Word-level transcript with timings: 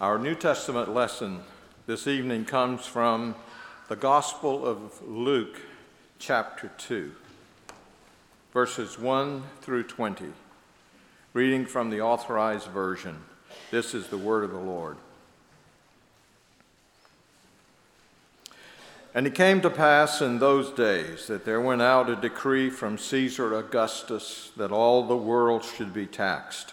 Our 0.00 0.18
New 0.18 0.34
Testament 0.34 0.94
lesson 0.94 1.40
this 1.86 2.06
evening 2.06 2.46
comes 2.46 2.86
from 2.86 3.34
the 3.88 3.96
Gospel 3.96 4.66
of 4.66 5.06
Luke, 5.06 5.60
chapter 6.18 6.70
2, 6.78 7.12
verses 8.50 8.98
1 8.98 9.42
through 9.60 9.82
20. 9.82 10.24
Reading 11.34 11.66
from 11.66 11.90
the 11.90 12.00
Authorized 12.00 12.68
Version. 12.68 13.18
This 13.70 13.92
is 13.92 14.06
the 14.06 14.16
word 14.16 14.42
of 14.42 14.52
the 14.52 14.58
Lord. 14.58 14.96
And 19.14 19.26
it 19.26 19.34
came 19.34 19.60
to 19.60 19.68
pass 19.68 20.22
in 20.22 20.38
those 20.38 20.70
days 20.70 21.26
that 21.26 21.44
there 21.44 21.60
went 21.60 21.82
out 21.82 22.08
a 22.08 22.16
decree 22.16 22.70
from 22.70 22.96
Caesar 22.96 23.54
Augustus 23.54 24.50
that 24.56 24.72
all 24.72 25.06
the 25.06 25.14
world 25.14 25.62
should 25.62 25.92
be 25.92 26.06
taxed. 26.06 26.72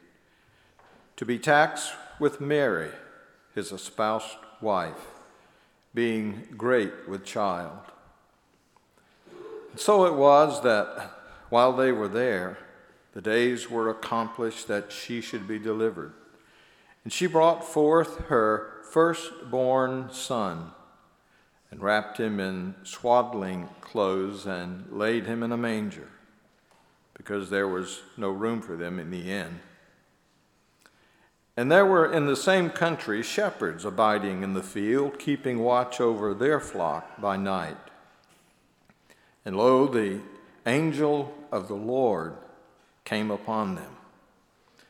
to 1.21 1.25
be 1.25 1.37
taxed 1.37 1.93
with 2.17 2.41
Mary, 2.41 2.89
his 3.53 3.71
espoused 3.71 4.37
wife, 4.59 5.05
being 5.93 6.47
great 6.57 7.07
with 7.07 7.23
child. 7.23 7.77
And 9.69 9.79
so 9.79 10.05
it 10.05 10.15
was 10.15 10.63
that 10.63 11.11
while 11.51 11.73
they 11.73 11.91
were 11.91 12.07
there, 12.07 12.57
the 13.13 13.21
days 13.21 13.69
were 13.69 13.87
accomplished 13.87 14.67
that 14.67 14.91
she 14.91 15.21
should 15.21 15.47
be 15.47 15.59
delivered. 15.59 16.13
And 17.03 17.13
she 17.13 17.27
brought 17.27 17.63
forth 17.63 18.25
her 18.29 18.81
firstborn 18.91 20.11
son, 20.11 20.71
and 21.69 21.83
wrapped 21.83 22.17
him 22.17 22.39
in 22.39 22.73
swaddling 22.81 23.69
clothes, 23.79 24.47
and 24.47 24.91
laid 24.91 25.27
him 25.27 25.43
in 25.43 25.51
a 25.51 25.57
manger, 25.57 26.09
because 27.13 27.51
there 27.51 27.67
was 27.67 28.01
no 28.17 28.31
room 28.31 28.59
for 28.59 28.75
them 28.75 28.97
in 28.97 29.11
the 29.11 29.29
inn. 29.31 29.59
And 31.61 31.71
there 31.71 31.85
were 31.85 32.11
in 32.11 32.25
the 32.25 32.35
same 32.35 32.71
country 32.71 33.21
shepherds 33.21 33.85
abiding 33.85 34.41
in 34.41 34.55
the 34.55 34.63
field, 34.63 35.19
keeping 35.19 35.59
watch 35.59 36.01
over 36.01 36.33
their 36.33 36.59
flock 36.59 37.21
by 37.21 37.37
night. 37.37 37.77
And 39.45 39.55
lo, 39.55 39.85
the 39.85 40.21
angel 40.65 41.31
of 41.51 41.67
the 41.67 41.75
Lord 41.75 42.33
came 43.05 43.29
upon 43.29 43.75
them, 43.75 43.95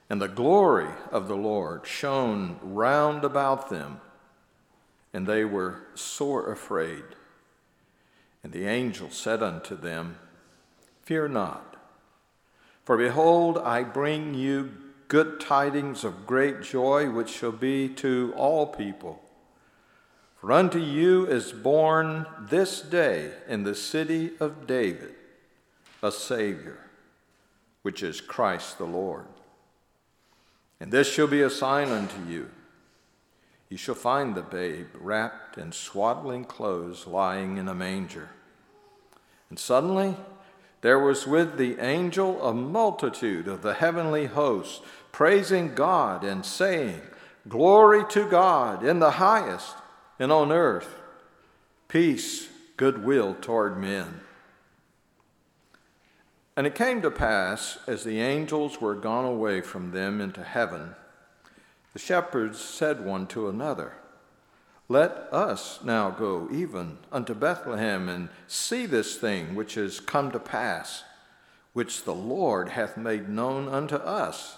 and 0.09 0.21
the 0.21 0.29
glory 0.29 0.87
of 1.11 1.27
the 1.27 1.35
Lord 1.35 1.85
shone 1.85 2.57
round 2.63 3.25
about 3.25 3.69
them, 3.69 3.99
and 5.13 5.27
they 5.27 5.43
were 5.43 5.81
sore 5.93 6.53
afraid. 6.53 7.03
And 8.45 8.53
the 8.53 8.65
angel 8.65 9.09
said 9.09 9.43
unto 9.43 9.75
them, 9.75 10.19
Fear 11.01 11.27
not, 11.27 11.75
for 12.85 12.95
behold, 12.95 13.57
I 13.57 13.83
bring 13.83 14.33
you 14.33 14.71
good 15.11 15.41
tidings 15.41 16.05
of 16.05 16.25
great 16.25 16.61
joy, 16.61 17.09
which 17.09 17.27
shall 17.27 17.51
be 17.51 17.89
to 17.89 18.33
all 18.37 18.65
people. 18.65 19.21
For 20.39 20.53
unto 20.53 20.79
you 20.79 21.25
is 21.25 21.51
born 21.51 22.25
this 22.39 22.81
day 22.81 23.31
in 23.45 23.63
the 23.63 23.75
city 23.75 24.31
of 24.39 24.65
David 24.65 25.13
a 26.01 26.13
Savior, 26.13 26.77
which 27.81 28.01
is 28.01 28.21
Christ 28.21 28.77
the 28.77 28.85
Lord. 28.85 29.25
And 30.79 30.93
this 30.93 31.11
shall 31.11 31.27
be 31.27 31.41
a 31.41 31.49
sign 31.49 31.89
unto 31.89 32.23
you. 32.25 32.49
You 33.67 33.75
shall 33.75 33.95
find 33.95 34.33
the 34.33 34.41
babe 34.41 34.87
wrapped 34.93 35.57
in 35.57 35.73
swaddling 35.73 36.45
clothes, 36.45 37.05
lying 37.05 37.57
in 37.57 37.67
a 37.67 37.75
manger. 37.75 38.29
And 39.49 39.59
suddenly 39.59 40.15
there 40.79 40.99
was 40.99 41.27
with 41.27 41.57
the 41.57 41.79
angel 41.79 42.41
a 42.41 42.53
multitude 42.53 43.47
of 43.49 43.61
the 43.61 43.75
heavenly 43.75 44.25
hosts 44.25 44.81
praising 45.11 45.75
God 45.75 46.23
and 46.23 46.45
saying, 46.45 47.01
Glory 47.47 48.05
to 48.09 48.29
God 48.29 48.83
in 48.83 48.99
the 48.99 49.11
highest, 49.11 49.75
and 50.19 50.31
on 50.31 50.51
earth, 50.51 50.95
peace, 51.87 52.47
goodwill 52.77 53.35
toward 53.41 53.77
men. 53.77 54.21
And 56.55 56.67
it 56.67 56.75
came 56.75 57.01
to 57.01 57.09
pass, 57.09 57.79
as 57.87 58.03
the 58.03 58.19
angels 58.19 58.79
were 58.79 58.95
gone 58.95 59.25
away 59.25 59.61
from 59.61 59.91
them 59.91 60.21
into 60.21 60.43
heaven, 60.43 60.95
the 61.93 61.99
shepherds 61.99 62.59
said 62.59 63.03
one 63.03 63.27
to 63.27 63.49
another, 63.49 63.93
Let 64.87 65.11
us 65.31 65.83
now 65.83 66.11
go 66.11 66.47
even 66.51 66.99
unto 67.11 67.33
Bethlehem 67.33 68.07
and 68.07 68.29
see 68.47 68.85
this 68.85 69.17
thing 69.17 69.55
which 69.55 69.75
is 69.75 69.99
come 69.99 70.31
to 70.31 70.39
pass, 70.39 71.03
which 71.73 72.03
the 72.03 72.15
Lord 72.15 72.69
hath 72.69 72.95
made 72.97 73.27
known 73.27 73.67
unto 73.67 73.95
us. 73.95 74.57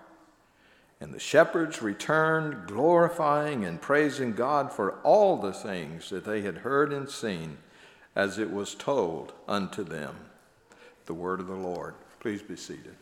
And 1.01 1.11
the 1.11 1.19
shepherds 1.19 1.81
returned, 1.81 2.67
glorifying 2.67 3.65
and 3.65 3.81
praising 3.81 4.33
God 4.33 4.71
for 4.71 4.99
all 4.99 5.35
the 5.37 5.51
things 5.51 6.11
that 6.11 6.25
they 6.25 6.41
had 6.43 6.59
heard 6.59 6.93
and 6.93 7.09
seen 7.09 7.57
as 8.15 8.37
it 8.37 8.51
was 8.51 8.75
told 8.75 9.33
unto 9.47 9.83
them. 9.83 10.15
The 11.07 11.15
word 11.15 11.39
of 11.39 11.47
the 11.47 11.55
Lord. 11.55 11.95
Please 12.19 12.43
be 12.43 12.55
seated. 12.55 12.95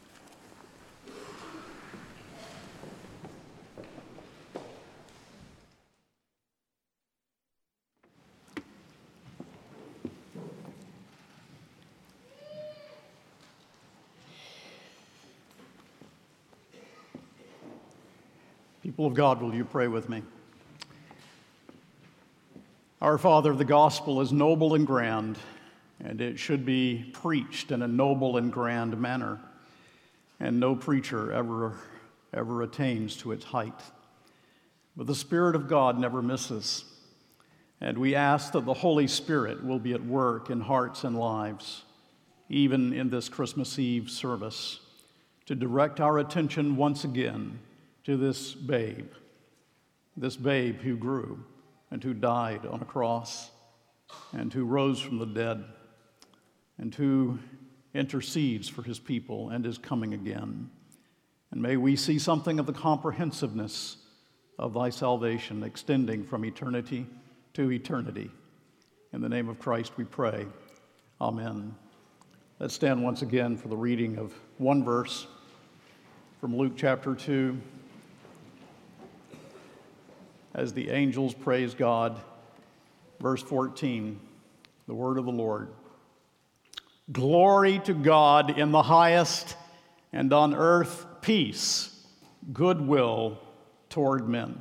People 18.90 18.99
of 19.09 19.16
God, 19.16 19.42
will 19.42 19.56
you 19.56 19.66
pray 19.66 19.88
with 19.88 20.08
me? 20.08 20.22
Our 23.02 23.18
Father, 23.18 23.56
the 23.56 23.66
gospel 23.66 24.22
is 24.22 24.31
noble 24.31 24.75
and 24.75 24.86
grand, 24.86 25.40
and 26.00 26.22
it 26.22 26.38
should 26.38 26.64
be 26.64 27.09
preached 27.12 27.72
in 27.72 27.81
a 27.81 27.88
noble 27.88 28.38
and 28.38 28.53
grand 28.53 29.02
manner, 29.02 29.40
and 30.40 30.59
no 30.59 30.75
preacher 30.75 31.31
ever, 31.31 31.74
ever 32.36 32.62
attains 32.62 33.17
to 33.17 33.32
its 33.32 33.46
height. 33.46 33.82
But 34.96 35.08
the 35.08 35.16
Spirit 35.16 35.56
of 35.56 35.67
God 35.67 35.97
never 35.97 36.22
misses, 36.22 36.85
and 37.82 37.97
we 37.97 38.14
ask 38.14 38.52
that 38.52 38.66
the 38.66 38.76
Holy 38.76 39.08
Spirit 39.08 39.66
will 39.66 39.79
be 39.79 39.94
at 39.94 40.06
work 40.06 40.52
in 40.52 40.61
hearts 40.61 41.03
and 41.03 41.17
lives, 41.17 41.82
even 42.47 42.94
in 42.94 43.09
this 43.09 43.28
Christmas 43.28 43.79
Eve 43.79 44.08
service, 44.08 44.82
to 45.47 45.56
direct 45.56 46.00
our 46.00 46.20
attention 46.20 46.76
once 46.76 47.03
again 47.03 47.58
to 48.05 48.17
this 48.17 48.53
babe, 48.53 49.11
this 50.16 50.35
babe 50.35 50.79
who 50.79 50.96
grew 50.96 51.43
and 51.91 52.03
who 52.03 52.13
died 52.13 52.66
on 52.66 52.81
a 52.81 52.85
cross 52.85 53.51
and 54.31 54.51
who 54.53 54.66
rose 54.66 54.99
from 54.99 55.19
the 55.19 55.25
dead 55.25 55.63
and 56.78 56.93
who 56.96 57.40
intercedes 57.93 58.69
for 58.69 58.84
his 58.84 58.99
people 58.99 59.49
and 59.49 59.66
is 59.66 59.78
coming 59.78 60.13
again. 60.13 60.69
And 61.51 61.61
may 61.61 61.78
we 61.78 61.96
see 61.96 62.19
something 62.19 62.59
of 62.59 62.66
the 62.66 62.73
comprehensiveness 62.73 63.97
of 64.57 64.73
thy 64.73 64.90
salvation 64.90 65.63
extending 65.63 66.23
from 66.23 66.46
eternity 66.46 67.05
to 67.53 67.72
eternity. 67.72 68.29
In 69.13 69.22
the 69.22 69.29
name 69.29 69.49
of 69.49 69.59
Christ 69.59 69.93
we 69.97 70.03
pray. 70.03 70.46
Amen. 71.19 71.75
Let's 72.59 72.73
stand 72.73 73.03
once 73.03 73.22
again 73.22 73.57
for 73.57 73.67
the 73.67 73.78
reading 73.78 74.17
of 74.17 74.34
one 74.57 74.84
verse 74.84 75.28
from 76.40 76.55
Luke 76.55 76.73
chapter 76.75 77.16
2 77.16 77.59
as 80.53 80.73
the 80.73 80.90
angels 80.90 81.34
praise 81.34 81.73
God. 81.73 82.19
Verse 83.19 83.41
14, 83.41 84.19
the 84.87 84.93
word 84.93 85.17
of 85.17 85.25
the 85.25 85.31
Lord. 85.31 85.69
Glory 87.11 87.79
to 87.79 87.93
God 87.93 88.57
in 88.57 88.72
the 88.72 88.84
highest, 88.84 89.55
and 90.13 90.31
on 90.31 90.53
earth 90.53 91.05
peace, 91.22 92.05
goodwill 92.53 93.40
toward 93.90 94.29
men. 94.29 94.57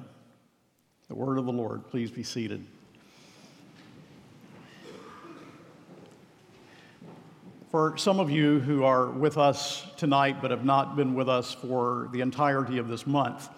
The 1.09 1.15
word 1.15 1.39
of 1.39 1.47
the 1.47 1.53
Lord. 1.53 1.87
Please 1.87 2.11
be 2.11 2.23
seated. 2.23 2.65
For 7.71 7.99
some 7.99 8.19
of 8.19 8.31
you 8.31 8.61
who 8.61 8.83
are 8.83 9.07
with 9.07 9.37
us 9.37 9.87
tonight 9.99 10.41
but 10.41 10.51
have 10.51 10.65
not 10.65 10.97
been 10.97 11.15
with 11.15 11.29
us 11.29 11.53
for 11.53 12.09
the 12.13 12.23
entirety 12.23 12.79
of 12.79 12.89
this 12.89 13.07
month, 13.07 13.51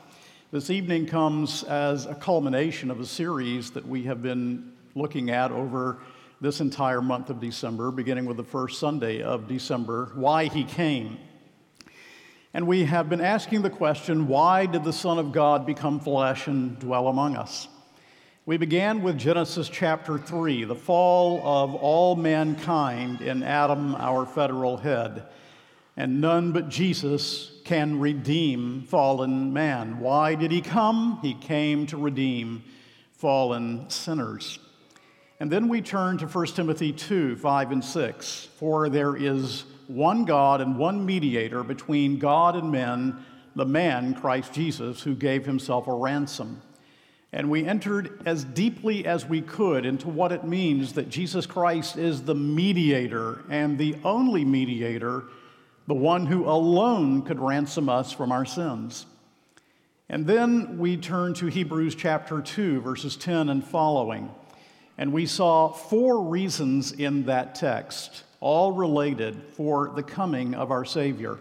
this 0.53 0.69
evening 0.69 1.07
comes 1.07 1.63
as 1.63 2.07
a 2.07 2.15
culmination 2.15 2.91
of 2.91 2.99
a 2.99 3.07
series 3.07 3.71
that 3.71 3.87
we 3.87 4.03
have 4.03 4.21
been 4.21 4.73
looking 4.97 5.31
at 5.31 5.53
over 5.53 5.99
this 6.41 6.61
entire 6.61 7.01
month 7.01 7.31
of 7.31 7.39
December, 7.39 7.93
beginning 7.93 8.27
with 8.27 8.37
the 8.37 8.43
first 8.43 8.81
Sunday 8.81 9.23
of 9.23 9.47
December 9.47 10.11
Why 10.17 10.47
He 10.47 10.65
Came. 10.65 11.19
And 12.53 12.67
we 12.67 12.85
have 12.85 13.09
been 13.09 13.21
asking 13.21 13.63
the 13.63 13.71
question 13.71 14.27
why 14.27 14.67
did 14.67 14.83
the 14.83 14.93
Son 14.93 15.21
of 15.21 15.31
God 15.31 15.67
become 15.67 16.01
flesh 16.01 16.49
and 16.49 16.77
dwell 16.81 17.07
among 17.07 17.37
us? 17.37 17.69
We 18.45 18.57
began 18.57 19.03
with 19.03 19.19
Genesis 19.19 19.69
chapter 19.69 20.19
3, 20.19 20.65
the 20.65 20.75
fall 20.75 21.41
of 21.45 21.77
all 21.77 22.17
mankind 22.17 23.21
in 23.21 23.45
Adam, 23.45 23.95
our 23.95 24.27
federal 24.27 24.79
head. 24.79 25.29
And 25.97 26.21
none 26.21 26.51
but 26.51 26.69
Jesus 26.69 27.60
can 27.71 28.01
redeem 28.01 28.83
fallen 28.83 29.53
man. 29.53 30.01
Why 30.01 30.35
did 30.35 30.51
he 30.51 30.61
come? 30.61 31.21
He 31.23 31.35
came 31.35 31.87
to 31.87 31.97
redeem 31.97 32.65
fallen 33.13 33.89
sinners. 33.89 34.59
And 35.39 35.53
then 35.53 35.69
we 35.69 35.81
turn 35.81 36.19
to 36.19 36.27
1 36.27 36.47
Timothy 36.47 36.93
2 36.93 37.37
5 37.37 37.71
and 37.71 37.85
6. 37.85 38.49
For 38.57 38.89
there 38.89 39.15
is 39.15 39.67
one 39.87 40.25
God 40.25 40.61
and 40.61 40.79
one 40.79 41.07
mediator 41.07 41.63
between 41.63 42.19
God 42.19 42.57
and 42.57 42.73
men, 42.73 43.25
the 43.55 43.67
man, 43.67 44.15
Christ 44.15 44.53
Jesus, 44.53 45.03
who 45.03 45.15
gave 45.15 45.47
himself 45.47 45.87
a 45.87 45.95
ransom 45.95 46.61
and 47.33 47.49
we 47.49 47.65
entered 47.65 48.21
as 48.27 48.43
deeply 48.45 49.07
as 49.07 49.25
we 49.25 49.41
could 49.41 49.87
into 49.87 50.09
what 50.09 50.33
it 50.33 50.45
means 50.45 50.95
that 50.95 51.09
Jesus 51.09 51.47
Christ 51.47 51.97
is 51.97 52.23
the 52.23 52.35
mediator 52.35 53.45
and 53.49 53.79
the 53.79 53.97
only 54.03 54.45
mediator, 54.45 55.25
the 55.87 55.95
one 55.95 56.27
who 56.27 56.45
alone 56.45 57.23
could 57.23 57.41
ransom 57.41 57.89
us 57.89 58.13
from 58.13 58.33
our 58.33 58.45
sins. 58.45 59.07
And 60.09 60.27
then 60.27 60.79
we 60.79 60.97
turn 60.97 61.35
to 61.35 61.47
Hebrews 61.47 61.95
chapter 61.95 62.41
2, 62.41 62.81
verses 62.81 63.17
10 63.17 63.49
and 63.49 63.65
following. 63.65 64.31
And 64.99 65.13
we 65.13 65.27
saw 65.27 65.69
four 65.69 66.23
reasons 66.23 66.93
in 66.93 67.27
that 67.27 67.55
text, 67.55 68.25
all 68.41 68.73
related 68.73 69.43
for 69.55 69.93
the 69.95 70.03
coming 70.03 70.55
of 70.55 70.71
our 70.71 70.85
Savior 70.85 71.39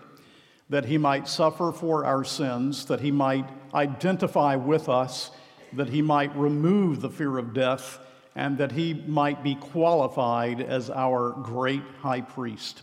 that 0.69 0.85
he 0.85 0.99
might 0.99 1.27
suffer 1.27 1.71
for 1.71 2.05
our 2.05 2.23
sins, 2.23 2.85
that 2.85 3.01
he 3.01 3.09
might 3.09 3.49
identify 3.73 4.55
with 4.55 4.87
us 4.87 5.31
that 5.73 5.89
he 5.89 6.01
might 6.01 6.35
remove 6.35 7.01
the 7.01 7.09
fear 7.09 7.37
of 7.37 7.53
death 7.53 7.99
and 8.35 8.57
that 8.57 8.71
he 8.71 8.93
might 8.93 9.43
be 9.43 9.55
qualified 9.55 10.61
as 10.61 10.89
our 10.89 11.31
great 11.31 11.83
high 12.01 12.21
priest. 12.21 12.81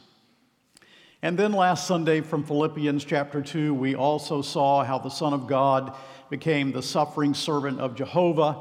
And 1.22 1.38
then 1.38 1.52
last 1.52 1.86
Sunday 1.86 2.20
from 2.20 2.44
Philippians 2.44 3.04
chapter 3.04 3.40
2, 3.40 3.72
we 3.72 3.94
also 3.94 4.42
saw 4.42 4.84
how 4.84 4.98
the 4.98 5.08
Son 5.08 5.32
of 5.32 5.46
God 5.46 5.96
became 6.28 6.72
the 6.72 6.82
suffering 6.82 7.32
servant 7.32 7.80
of 7.80 7.94
Jehovah 7.94 8.58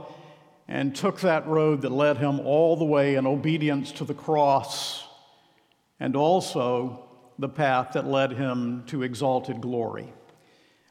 and 0.68 0.96
took 0.96 1.19
that 1.22 1.48
road 1.48 1.81
that 1.81 1.92
led 1.92 2.18
him 2.18 2.40
all 2.40 2.78
the 2.78 2.86
way 2.86 3.16
in 3.16 3.28
obedience 3.28 3.92
to 3.94 4.06
the 4.06 4.13
cross 4.13 5.06
and 6.00 6.16
also 6.16 7.07
the 7.38 7.50
path 7.50 7.92
that 7.94 8.07
led 8.07 8.31
him 8.31 8.84
to 8.88 9.04
exalted 9.04 9.60
glory. 9.60 10.12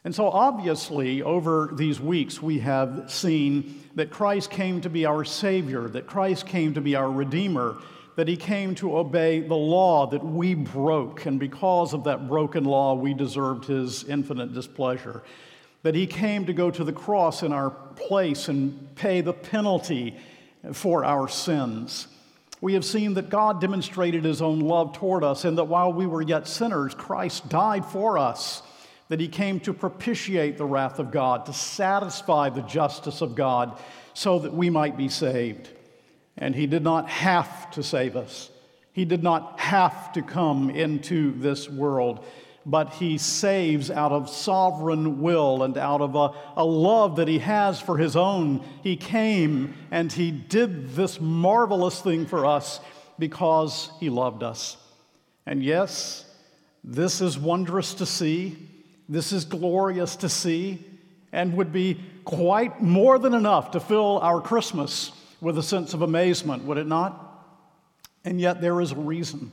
And 0.03 0.13
so, 0.13 0.29
obviously, 0.29 1.23
over 1.23 1.71
these 1.73 1.99
weeks, 1.99 2.39
we 2.39 2.59
have 2.59 3.11
seen 3.11 3.83
that 3.95 4.11
Christ 4.11 4.51
came 4.51 4.81
to 4.81 4.89
be 4.89 5.07
our 5.07 5.25
Savior, 5.25 5.89
that 5.89 6.05
Christ 6.05 6.45
came 6.45 6.75
to 6.75 6.81
be 6.81 6.95
our 6.95 7.09
Redeemer, 7.09 7.77
that 8.15 8.27
He 8.27 8.37
came 8.37 8.75
to 8.75 8.97
obey 8.97 9.41
the 9.41 9.55
law 9.55 10.07
that 10.07 10.23
we 10.23 10.53
broke, 10.53 11.25
and 11.25 11.39
because 11.39 11.93
of 11.93 12.03
that 12.05 12.27
broken 12.27 12.63
law, 12.63 12.93
we 12.93 13.13
deserved 13.13 13.65
His 13.65 14.03
infinite 14.05 14.53
displeasure. 14.53 15.23
That 15.83 15.95
He 15.95 16.07
came 16.07 16.45
to 16.45 16.53
go 16.53 16.71
to 16.71 16.83
the 16.83 16.93
cross 16.93 17.43
in 17.43 17.51
our 17.51 17.69
place 17.69 18.47
and 18.47 18.95
pay 18.95 19.21
the 19.21 19.33
penalty 19.33 20.17
for 20.73 21.03
our 21.03 21.27
sins. 21.27 22.07
We 22.61 22.73
have 22.73 22.85
seen 22.85 23.13
that 23.15 23.29
God 23.29 23.61
demonstrated 23.61 24.23
His 24.23 24.41
own 24.41 24.59
love 24.61 24.93
toward 24.93 25.23
us, 25.23 25.45
and 25.45 25.57
that 25.57 25.65
while 25.65 25.91
we 25.91 26.07
were 26.07 26.21
yet 26.21 26.47
sinners, 26.47 26.95
Christ 26.95 27.49
died 27.49 27.85
for 27.85 28.17
us 28.17 28.61
that 29.07 29.19
he 29.19 29.27
came 29.27 29.59
to 29.61 29.73
propitiate 29.73 30.57
the 30.57 30.65
wrath 30.65 30.99
of 30.99 31.11
God, 31.11 31.45
to 31.45 31.53
satisfy 31.53 32.49
the 32.49 32.61
justice 32.61 33.21
of 33.21 33.35
God, 33.35 33.77
so 34.13 34.39
that 34.39 34.53
we 34.53 34.69
might 34.69 34.97
be 34.97 35.09
saved. 35.09 35.69
And 36.37 36.55
he 36.55 36.67
did 36.67 36.83
not 36.83 37.09
have 37.09 37.71
to 37.71 37.83
save 37.83 38.15
us, 38.15 38.49
he 38.93 39.05
did 39.05 39.23
not 39.23 39.59
have 39.59 40.13
to 40.13 40.21
come 40.21 40.69
into 40.69 41.33
this 41.39 41.69
world. 41.69 42.25
But 42.67 42.93
he 42.93 43.19
saves 43.19 43.91
out 43.91 44.11
of 44.11 44.27
sovereign 44.27 45.21
will 45.21 45.61
and 45.61 45.77
out 45.77 46.01
of 46.01 46.15
a, 46.15 46.31
a 46.57 46.65
love 46.65 47.17
that 47.17 47.27
he 47.27 47.37
has 47.37 47.79
for 47.79 47.95
his 47.95 48.15
own. 48.15 48.65
He 48.81 48.97
came 48.97 49.75
and 49.91 50.11
he 50.11 50.31
did 50.31 50.95
this 50.95 51.21
marvelous 51.21 52.01
thing 52.01 52.25
for 52.25 52.43
us 52.43 52.79
because 53.19 53.91
he 53.99 54.09
loved 54.09 54.41
us. 54.41 54.77
And 55.45 55.61
yes, 55.63 56.25
this 56.83 57.21
is 57.21 57.37
wondrous 57.37 57.93
to 57.95 58.05
see. 58.07 58.57
This 59.07 59.31
is 59.31 59.45
glorious 59.45 60.15
to 60.17 60.29
see 60.29 60.83
and 61.31 61.55
would 61.57 61.71
be 61.71 61.99
quite 62.23 62.81
more 62.81 63.19
than 63.19 63.35
enough 63.35 63.71
to 63.71 63.79
fill 63.79 64.17
our 64.19 64.41
Christmas 64.41 65.11
with 65.45 65.59
a 65.59 65.63
sense 65.63 65.93
of 65.93 66.01
amazement, 66.01 66.63
would 66.63 66.79
it 66.79 66.87
not? 66.87 67.45
And 68.23 68.41
yet, 68.41 68.61
there 68.61 68.81
is 68.81 68.93
a 68.93 68.95
reason 68.95 69.51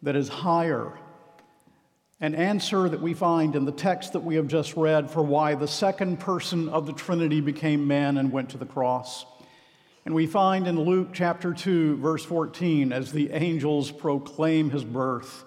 that 0.00 0.16
is 0.16 0.30
higher. 0.30 0.98
An 2.22 2.34
answer 2.34 2.88
that 2.88 3.02
we 3.02 3.12
find 3.12 3.54
in 3.54 3.66
the 3.66 3.70
text 3.70 4.14
that 4.14 4.24
we 4.24 4.36
have 4.36 4.48
just 4.48 4.78
read 4.78 5.10
for 5.10 5.22
why 5.22 5.54
the 5.54 5.68
second 5.68 6.20
person 6.20 6.70
of 6.70 6.86
the 6.86 6.94
Trinity 6.94 7.42
became 7.42 7.86
man 7.86 8.16
and 8.16 8.32
went 8.32 8.48
to 8.48 8.56
the 8.56 8.64
cross. 8.64 9.26
And 10.06 10.14
we 10.14 10.26
find 10.26 10.66
in 10.66 10.80
Luke 10.80 11.08
chapter 11.12 11.52
2, 11.52 11.98
verse 11.98 12.24
14, 12.24 12.90
as 12.90 13.12
the 13.12 13.30
angels 13.32 13.90
proclaim 13.90 14.70
his 14.70 14.84
birth, 14.84 15.44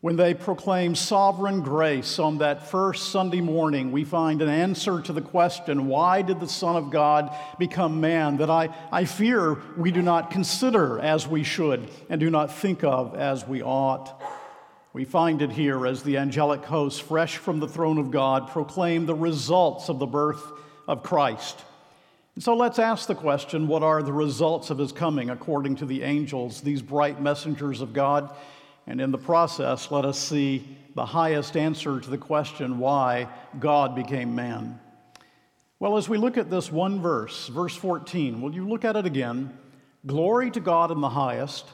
when 0.00 0.14
they 0.14 0.32
proclaim 0.32 0.94
sovereign 0.94 1.60
grace 1.60 2.20
on 2.20 2.38
that 2.38 2.68
first 2.68 3.10
Sunday 3.10 3.40
morning, 3.40 3.90
we 3.90 4.04
find 4.04 4.40
an 4.40 4.48
answer 4.48 5.00
to 5.02 5.12
the 5.12 5.20
question, 5.20 5.88
why 5.88 6.22
did 6.22 6.38
the 6.38 6.48
Son 6.48 6.76
of 6.76 6.90
God 6.90 7.34
become 7.58 8.00
man? 8.00 8.36
That 8.36 8.48
I, 8.48 8.68
I 8.92 9.04
fear 9.06 9.58
we 9.76 9.90
do 9.90 10.00
not 10.00 10.30
consider 10.30 11.00
as 11.00 11.26
we 11.26 11.42
should 11.42 11.90
and 12.08 12.20
do 12.20 12.30
not 12.30 12.52
think 12.52 12.84
of 12.84 13.16
as 13.16 13.46
we 13.46 13.60
ought. 13.60 14.22
We 14.92 15.04
find 15.04 15.42
it 15.42 15.50
here 15.50 15.84
as 15.84 16.04
the 16.04 16.16
angelic 16.18 16.64
hosts, 16.64 17.00
fresh 17.00 17.36
from 17.36 17.58
the 17.58 17.68
throne 17.68 17.98
of 17.98 18.12
God, 18.12 18.50
proclaim 18.50 19.04
the 19.04 19.16
results 19.16 19.88
of 19.88 19.98
the 19.98 20.06
birth 20.06 20.42
of 20.86 21.02
Christ. 21.02 21.64
And 22.36 22.44
so 22.44 22.54
let's 22.54 22.78
ask 22.78 23.08
the 23.08 23.16
question 23.16 23.66
what 23.66 23.82
are 23.82 24.00
the 24.00 24.12
results 24.12 24.70
of 24.70 24.78
his 24.78 24.92
coming 24.92 25.28
according 25.28 25.74
to 25.76 25.86
the 25.86 26.04
angels, 26.04 26.60
these 26.60 26.82
bright 26.82 27.20
messengers 27.20 27.80
of 27.80 27.92
God? 27.92 28.32
And 28.88 29.02
in 29.02 29.10
the 29.10 29.18
process, 29.18 29.90
let 29.90 30.06
us 30.06 30.18
see 30.18 30.66
the 30.94 31.04
highest 31.04 31.58
answer 31.58 32.00
to 32.00 32.10
the 32.10 32.16
question 32.16 32.78
why 32.78 33.28
God 33.60 33.94
became 33.94 34.34
man. 34.34 34.80
Well, 35.78 35.98
as 35.98 36.08
we 36.08 36.16
look 36.16 36.38
at 36.38 36.50
this 36.50 36.72
one 36.72 37.02
verse, 37.02 37.48
verse 37.48 37.76
14, 37.76 38.40
will 38.40 38.54
you 38.54 38.66
look 38.66 38.86
at 38.86 38.96
it 38.96 39.04
again? 39.04 39.56
Glory 40.06 40.50
to 40.52 40.60
God 40.60 40.90
in 40.90 41.02
the 41.02 41.08
highest, 41.10 41.66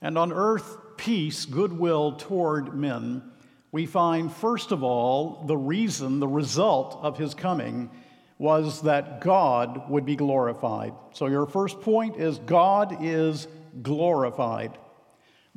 and 0.00 0.16
on 0.16 0.32
earth 0.32 0.78
peace, 0.96 1.44
goodwill 1.44 2.12
toward 2.12 2.72
men. 2.72 3.24
We 3.72 3.86
find, 3.86 4.32
first 4.32 4.70
of 4.70 4.84
all, 4.84 5.44
the 5.46 5.56
reason, 5.56 6.20
the 6.20 6.28
result 6.28 7.00
of 7.02 7.18
his 7.18 7.34
coming 7.34 7.90
was 8.38 8.82
that 8.82 9.20
God 9.20 9.90
would 9.90 10.06
be 10.06 10.14
glorified. 10.14 10.94
So, 11.14 11.26
your 11.26 11.46
first 11.46 11.80
point 11.80 12.16
is 12.16 12.38
God 12.38 12.98
is 13.00 13.48
glorified. 13.82 14.78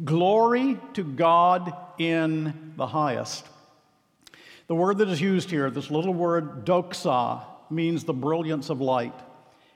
Glory 0.01 0.79
to 0.93 1.03
God 1.03 1.71
in 2.00 2.73
the 2.77 2.88
highest. 2.88 3.45
The 4.67 4.75
word 4.75 4.97
that 4.97 5.09
is 5.09 5.21
used 5.21 5.51
here, 5.51 5.69
this 5.69 5.91
little 5.91 6.13
word 6.13 6.65
doxa, 6.65 7.43
means 7.69 8.03
the 8.03 8.13
brilliance 8.13 8.69
of 8.69 8.81
light. 8.81 9.13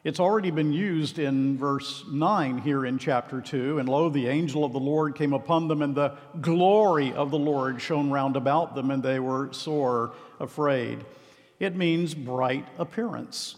It's 0.03 0.19
already 0.19 0.49
been 0.49 0.73
used 0.73 1.19
in 1.19 1.57
verse 1.57 2.03
9 2.09 2.59
here 2.59 2.85
in 2.85 2.97
chapter 2.97 3.41
2. 3.41 3.77
And 3.77 3.87
lo, 3.87 4.09
the 4.09 4.27
angel 4.27 4.63
of 4.63 4.73
the 4.73 4.79
Lord 4.79 5.15
came 5.15 5.33
upon 5.33 5.67
them, 5.67 5.81
and 5.83 5.93
the 5.93 6.17
glory 6.41 7.13
of 7.13 7.29
the 7.29 7.37
Lord 7.37 7.79
shone 7.79 8.09
round 8.09 8.35
about 8.35 8.73
them, 8.73 8.89
and 8.89 9.03
they 9.03 9.19
were 9.19 9.53
sore 9.53 10.13
afraid. 10.39 11.05
It 11.59 11.75
means 11.75 12.15
bright 12.15 12.67
appearance. 12.79 13.57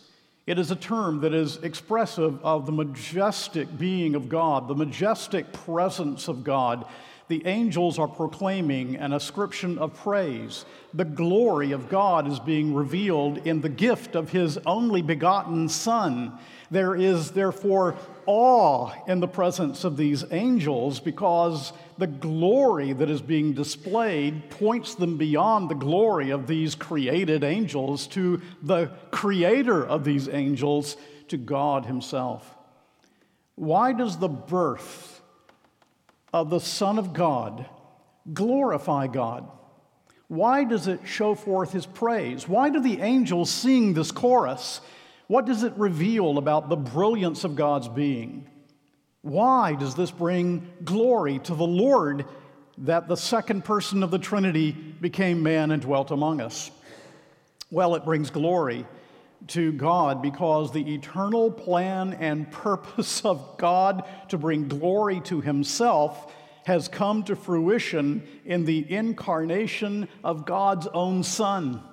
It 0.49 0.57
is 0.57 0.71
a 0.71 0.75
term 0.75 1.21
that 1.21 1.31
is 1.31 1.57
expressive 1.57 2.43
of 2.43 2.65
the 2.65 2.71
majestic 2.71 3.77
being 3.77 4.15
of 4.15 4.29
God, 4.29 4.67
the 4.67 4.73
majestic 4.73 5.53
presence 5.53 6.27
of 6.27 6.43
God. 6.43 6.87
The 7.27 7.45
angels 7.45 7.99
are 7.99 8.07
proclaiming 8.07 8.95
an 8.95 9.13
ascription 9.13 9.77
of 9.77 9.93
praise. 9.93 10.65
The 10.91 11.05
glory 11.05 11.71
of 11.71 11.87
God 11.87 12.27
is 12.27 12.39
being 12.39 12.73
revealed 12.73 13.45
in 13.45 13.61
the 13.61 13.69
gift 13.69 14.15
of 14.15 14.31
His 14.31 14.57
only 14.65 15.03
begotten 15.03 15.69
Son. 15.69 16.39
There 16.71 16.95
is 16.95 17.31
therefore 17.31 17.95
awe 18.25 18.91
in 19.07 19.19
the 19.19 19.27
presence 19.27 19.83
of 19.83 19.97
these 19.97 20.23
angels 20.31 20.99
because 20.99 21.73
the 21.97 22.07
glory 22.07 22.93
that 22.93 23.09
is 23.09 23.21
being 23.21 23.53
displayed 23.53 24.49
points 24.51 24.93
them 24.93 25.17
beyond 25.17 25.69
the 25.69 25.75
glory 25.75 26.29
of 26.29 26.45
these 26.45 26.75
created 26.75 27.43
angels 27.43 28.05
to 28.07 28.41
the 28.61 28.87
creator 29.09 29.83
of 29.85 30.03
these 30.03 30.29
angels, 30.29 30.95
to 31.29 31.37
God 31.37 31.85
Himself. 31.85 32.55
Why 33.55 33.93
does 33.93 34.17
the 34.17 34.29
birth 34.29 35.21
of 36.33 36.49
the 36.49 36.59
Son 36.59 36.99
of 36.99 37.13
God 37.13 37.67
glorify 38.31 39.07
God? 39.07 39.49
Why 40.27 40.63
does 40.63 40.87
it 40.87 41.01
show 41.05 41.33
forth 41.33 41.71
His 41.71 41.85
praise? 41.85 42.47
Why 42.47 42.69
do 42.69 42.79
the 42.79 43.01
angels 43.01 43.49
sing 43.49 43.93
this 43.93 44.11
chorus? 44.11 44.81
What 45.29 45.45
does 45.45 45.61
it 45.61 45.73
reveal 45.77 46.39
about 46.39 46.69
the 46.69 46.75
brilliance 46.75 47.43
of 47.43 47.55
God's 47.55 47.87
being? 47.87 48.49
Why 49.21 49.75
does 49.75 49.93
this 49.93 50.09
bring 50.09 50.67
glory 50.83 51.37
to 51.37 51.53
the 51.53 51.67
Lord 51.67 52.25
that 52.79 53.07
the 53.07 53.15
second 53.15 53.63
person 53.63 54.01
of 54.01 54.09
the 54.09 54.17
Trinity 54.17 54.71
became 54.71 55.43
man 55.43 55.69
and 55.69 55.83
dwelt 55.83 56.09
among 56.09 56.41
us? 56.41 56.71
Well, 57.69 57.93
it 57.93 58.05
brings 58.05 58.31
glory 58.31 58.87
to 59.49 59.71
God 59.73 60.23
because 60.23 60.71
the 60.71 60.95
eternal 60.95 61.51
plan 61.51 62.13
and 62.13 62.51
purpose 62.51 63.21
of 63.23 63.55
God 63.59 64.09
to 64.29 64.37
bring 64.39 64.67
glory 64.67 65.21
to 65.25 65.41
Himself 65.41 66.33
has 66.65 66.87
come 66.87 67.21
to 67.25 67.35
fruition 67.35 68.27
in 68.45 68.65
the 68.65 68.91
incarnation 68.91 70.09
of 70.23 70.47
God's 70.47 70.87
own 70.87 71.21
Son. 71.21 71.83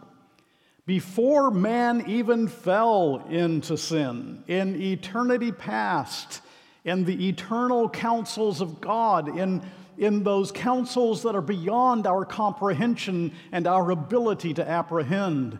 Before 0.86 1.50
man 1.50 2.04
even 2.06 2.46
fell 2.46 3.26
into 3.28 3.76
sin, 3.76 4.44
in 4.46 4.80
eternity 4.80 5.50
past, 5.50 6.40
in 6.84 7.04
the 7.04 7.28
eternal 7.28 7.88
counsels 7.88 8.60
of 8.60 8.80
God, 8.80 9.36
in, 9.36 9.62
in 9.98 10.22
those 10.22 10.52
counsels 10.52 11.24
that 11.24 11.34
are 11.34 11.42
beyond 11.42 12.06
our 12.06 12.24
comprehension 12.24 13.32
and 13.50 13.66
our 13.66 13.90
ability 13.90 14.54
to 14.54 14.68
apprehend, 14.68 15.58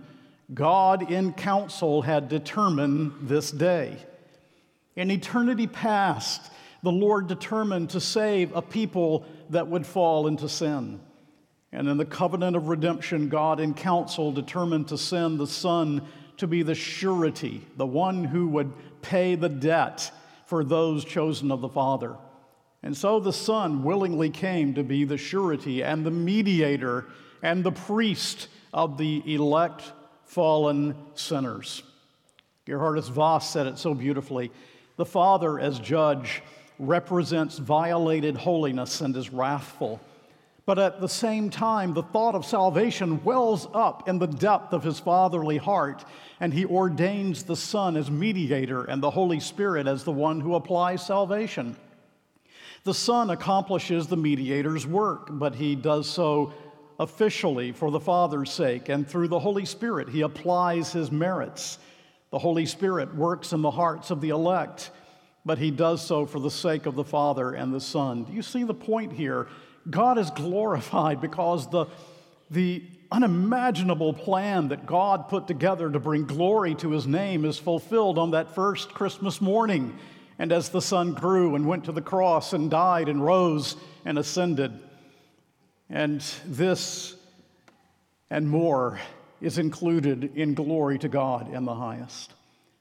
God 0.55 1.11
in 1.11 1.33
counsel 1.33 2.03
had 2.03 2.29
determined 2.29 3.13
this 3.23 3.51
day. 3.51 3.97
In 4.95 5.11
eternity 5.11 5.67
past, 5.67 6.53
the 6.85 6.93
Lord 6.93 7.27
determined 7.27 7.91
to 7.91 8.01
save 8.01 8.55
a 8.55 8.63
people 8.63 9.27
that 9.51 9.67
would 9.67 9.85
fall 9.85 10.29
into 10.29 10.49
sin. 10.49 11.01
And 11.73 11.89
in 11.89 11.97
the 11.97 12.05
covenant 12.05 12.57
of 12.57 12.69
redemption, 12.69 13.29
God 13.29 13.61
in 13.61 13.75
council 13.75 14.33
determined 14.33 14.89
to 14.89 14.99
send 14.99 15.39
the 15.39 15.47
Son 15.47 16.03
to 16.37 16.47
be 16.47 16.63
the 16.63 16.75
surety, 16.75 17.67
the 17.77 17.87
one 17.87 18.25
who 18.25 18.49
would 18.49 18.73
pay 19.03 19.35
the 19.35 19.49
debt 19.49 20.11
for 20.47 20.65
those 20.65 21.05
chosen 21.05 21.51
of 21.51 21.61
the 21.61 21.69
Father. 21.69 22.17
And 22.83 22.97
so 22.97 23.19
the 23.19 23.33
Son 23.33 23.83
willingly 23.83 24.31
came 24.31 24.75
to 24.75 24.85
be 24.85 25.05
the 25.05 25.19
surety 25.19 25.83
and 25.83 26.05
the 26.05 26.11
mediator 26.11 27.07
and 27.43 27.65
the 27.65 27.73
priest 27.73 28.49
of 28.73 28.99
the 28.99 29.23
elect 29.27 29.93
fallen 30.25 30.95
sinners. 31.15 31.83
Geerhardus 32.67 33.09
Vos 33.09 33.49
said 33.49 33.67
it 33.67 33.79
so 33.79 33.95
beautifully. 33.95 34.51
The 34.97 35.07
Father, 35.07 35.59
as 35.59 35.79
judge, 35.79 36.43
represents 36.79 37.59
violated 37.59 38.37
holiness 38.37 39.01
and 39.01 39.17
is 39.17 39.31
wrathful. 39.31 40.01
But 40.67 40.81
at 40.81 41.01
the 41.01 41.09
same 41.09 41.49
time, 41.49 41.95
the 41.95 42.03
thought 42.03 42.35
of 42.35 42.45
salvation 42.45 43.23
wells 43.23 43.69
up 43.73 44.09
in 44.09 44.19
the 44.19 44.27
depth 44.27 44.73
of 44.73 44.83
his 44.83 44.99
fatherly 44.99 45.59
heart, 45.59 46.05
and 46.41 46.53
he 46.53 46.67
ordains 46.67 47.45
the 47.45 47.55
Son 47.55 47.97
as 47.97 48.11
mediator 48.11 48.83
and 48.83 49.01
the 49.01 49.13
Holy 49.13 49.39
Spirit 49.39 49.87
as 49.87 50.03
the 50.03 50.11
one 50.13 50.41
who 50.41 50.57
applies 50.57 51.07
salvation. 51.07 51.77
The 52.83 52.95
Son 52.95 53.31
accomplishes 53.31 54.09
the 54.09 54.17
mediator's 54.17 54.89
work, 54.89 55.29
but 55.31 55.55
he 55.55 55.77
does 55.77 56.09
so 56.11 56.53
officially 56.99 57.71
for 57.71 57.93
the 57.93 58.01
Father's 58.01 58.51
sake, 58.51 58.89
and 58.89 59.09
through 59.09 59.29
the 59.29 59.39
Holy 59.39 59.67
Spirit, 59.67 60.09
he 60.09 60.23
applies 60.23 60.93
his 60.93 61.13
merits. 61.13 61.79
The 62.31 62.41
Holy 62.41 62.67
Spirit 62.67 63.15
works 63.15 63.53
in 63.53 63.63
the 63.63 63.71
hearts 63.71 64.11
of 64.11 64.21
the 64.21 64.31
elect, 64.31 64.91
but 65.45 65.59
he 65.59 65.71
does 65.71 66.05
so 66.05 66.27
for 66.27 66.41
the 66.41 66.51
sake 66.51 66.87
of 66.87 66.97
the 66.97 67.05
Father 67.05 67.53
and 67.53 67.73
the 67.73 67.81
Son. 67.81 68.25
Do 68.25 68.33
you 68.33 68.43
see 68.43 68.65
the 68.65 68.75
point 68.75 69.13
here? 69.13 69.47
God 69.89 70.19
is 70.19 70.31
glorified 70.31 71.21
because 71.21 71.69
the, 71.71 71.87
the 72.51 72.83
unimaginable 73.11 74.13
plan 74.13 74.69
that 74.69 74.87
God 74.87 75.29
put 75.29 75.47
together 75.47 75.91
to 75.91 76.01
bring 76.01 76.25
glory 76.25 76.75
to 76.77 76.91
his 76.91 77.07
name 77.07 77.45
is 77.45 77.59
fulfilled 77.59 78.19
on 78.19 78.33
that 78.33 78.55
first 78.55 78.91
Christmas 78.91 79.41
morning. 79.41 79.99
And 80.39 80.53
as 80.53 80.69
the 80.69 80.83
Son 80.83 81.15
grew 81.15 81.55
and 81.55 81.67
went 81.67 81.85
to 81.85 81.93
the 81.93 82.03
cross 82.03 82.53
and 82.53 82.71
died 82.71 83.09
and 83.09 83.25
rose 83.25 83.77
and 84.05 84.19
ascended. 84.19 84.79
And 85.89 86.21
this 86.45 87.17
and 88.31 88.49
more 88.49 88.99
is 89.41 89.59
included 89.59 90.37
in 90.37 90.55
glory 90.55 90.99
to 90.99 91.09
God 91.09 91.53
in 91.53 91.65
the 91.65 91.75
highest. 91.75 92.33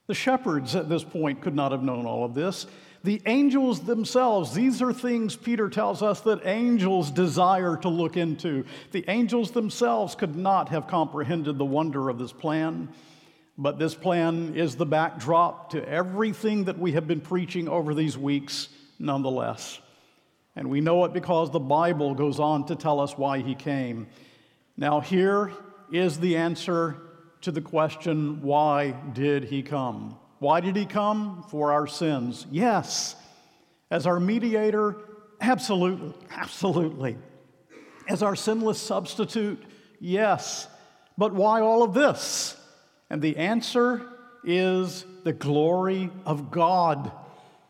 The 0.08 0.14
shepherds 0.14 0.76
at 0.76 0.90
this 0.90 1.04
point 1.04 1.42
could 1.42 1.56
not 1.56 1.72
have 1.72 1.84
known 1.84 2.06
all 2.06 2.26
of 2.26 2.34
this. 2.34 2.66
The 3.06 3.22
angels 3.28 3.82
themselves, 3.82 4.56
these 4.56 4.82
are 4.82 4.92
things 4.92 5.36
Peter 5.36 5.70
tells 5.70 6.02
us 6.02 6.22
that 6.22 6.44
angels 6.44 7.12
desire 7.12 7.78
to 7.78 7.88
look 7.88 8.18
into. 8.18 8.66
The 8.94 9.06
angels 9.08 9.52
themselves 9.52 10.16
could 10.16 10.36
not 10.36 10.70
have 10.70 10.88
comprehended 10.88 11.60
the 11.60 11.66
wonder 11.66 12.10
of 12.10 12.18
this 12.18 12.34
plan, 12.34 12.90
but 13.60 13.78
this 13.78 13.94
plan 13.94 14.56
is 14.56 14.76
the 14.76 14.88
backdrop 14.88 15.70
to 15.70 15.88
everything 15.88 16.64
that 16.64 16.80
we 16.80 16.94
have 16.94 17.08
been 17.08 17.22
preaching 17.22 17.68
over 17.68 17.94
these 17.94 18.18
weeks, 18.18 18.70
nonetheless. 18.98 19.80
And 20.56 20.72
we 20.72 20.82
know 20.82 21.06
it 21.06 21.14
because 21.14 21.52
the 21.52 21.60
Bible 21.60 22.16
goes 22.16 22.40
on 22.40 22.66
to 22.66 22.76
tell 22.76 23.00
us 23.00 23.16
why 23.16 23.42
he 23.42 23.54
came. 23.54 24.08
Now, 24.78 25.00
here 25.00 25.52
is 25.92 26.20
the 26.20 26.38
answer 26.38 26.98
to 27.42 27.52
the 27.52 27.62
question 27.62 28.42
why 28.42 28.96
did 29.14 29.44
he 29.44 29.62
come? 29.62 30.18
Why 30.46 30.60
did 30.60 30.76
he 30.76 30.86
come? 30.86 31.44
For 31.50 31.72
our 31.72 31.88
sins. 31.88 32.46
Yes. 32.52 33.16
As 33.90 34.06
our 34.06 34.20
mediator? 34.20 34.96
Absolutely. 35.42 36.14
Absolutely. 36.30 37.18
As 38.08 38.22
our 38.22 38.36
sinless 38.36 38.80
substitute? 38.80 39.60
Yes. 40.00 40.68
But 41.18 41.34
why 41.34 41.62
all 41.62 41.82
of 41.82 41.96
this? 41.96 42.56
And 43.10 43.24
the 43.24 43.38
answer 43.38 44.08
is 44.44 45.04
the 45.24 45.34
glory 45.34 46.12
of 46.28 46.52
God. 46.52 47.12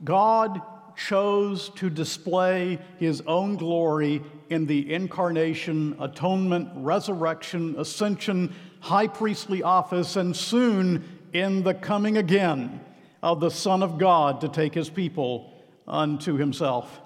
God 0.04 0.62
chose 0.98 1.70
to 1.76 1.90
display 1.90 2.80
his 2.98 3.22
own 3.22 3.56
glory 3.56 4.22
in 4.50 4.66
the 4.66 4.94
incarnation, 4.94 5.96
atonement, 6.02 6.68
resurrection, 6.76 7.76
ascension, 7.78 8.54
high 8.82 9.08
priestly 9.08 9.64
office, 9.64 10.18
and 10.18 10.36
soon 10.36 11.15
in 11.36 11.64
the 11.64 11.74
coming 11.74 12.18
again 12.18 12.80
of 13.22 13.42
the 13.42 13.52
Son 13.52 13.84
of 13.84 13.98
God 13.98 14.40
to 14.42 14.48
take 14.48 14.74
his 14.74 14.90
people 14.90 15.54
unto 15.86 16.38
himself. 16.38 17.02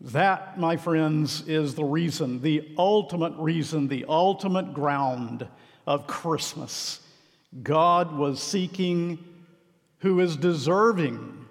That, 0.00 0.58
my 0.58 0.78
friends, 0.78 1.46
is 1.46 1.74
the 1.74 1.84
reason, 1.84 2.40
the 2.40 2.66
ultimate 2.78 3.34
reason, 3.36 3.88
the 3.88 4.06
ultimate 4.08 4.72
ground 4.72 5.46
of 5.86 6.06
Christmas. 6.06 7.00
God 7.62 8.16
was 8.16 8.42
seeking 8.42 9.22
who 9.98 10.20
is 10.20 10.36
deserving. 10.36 11.44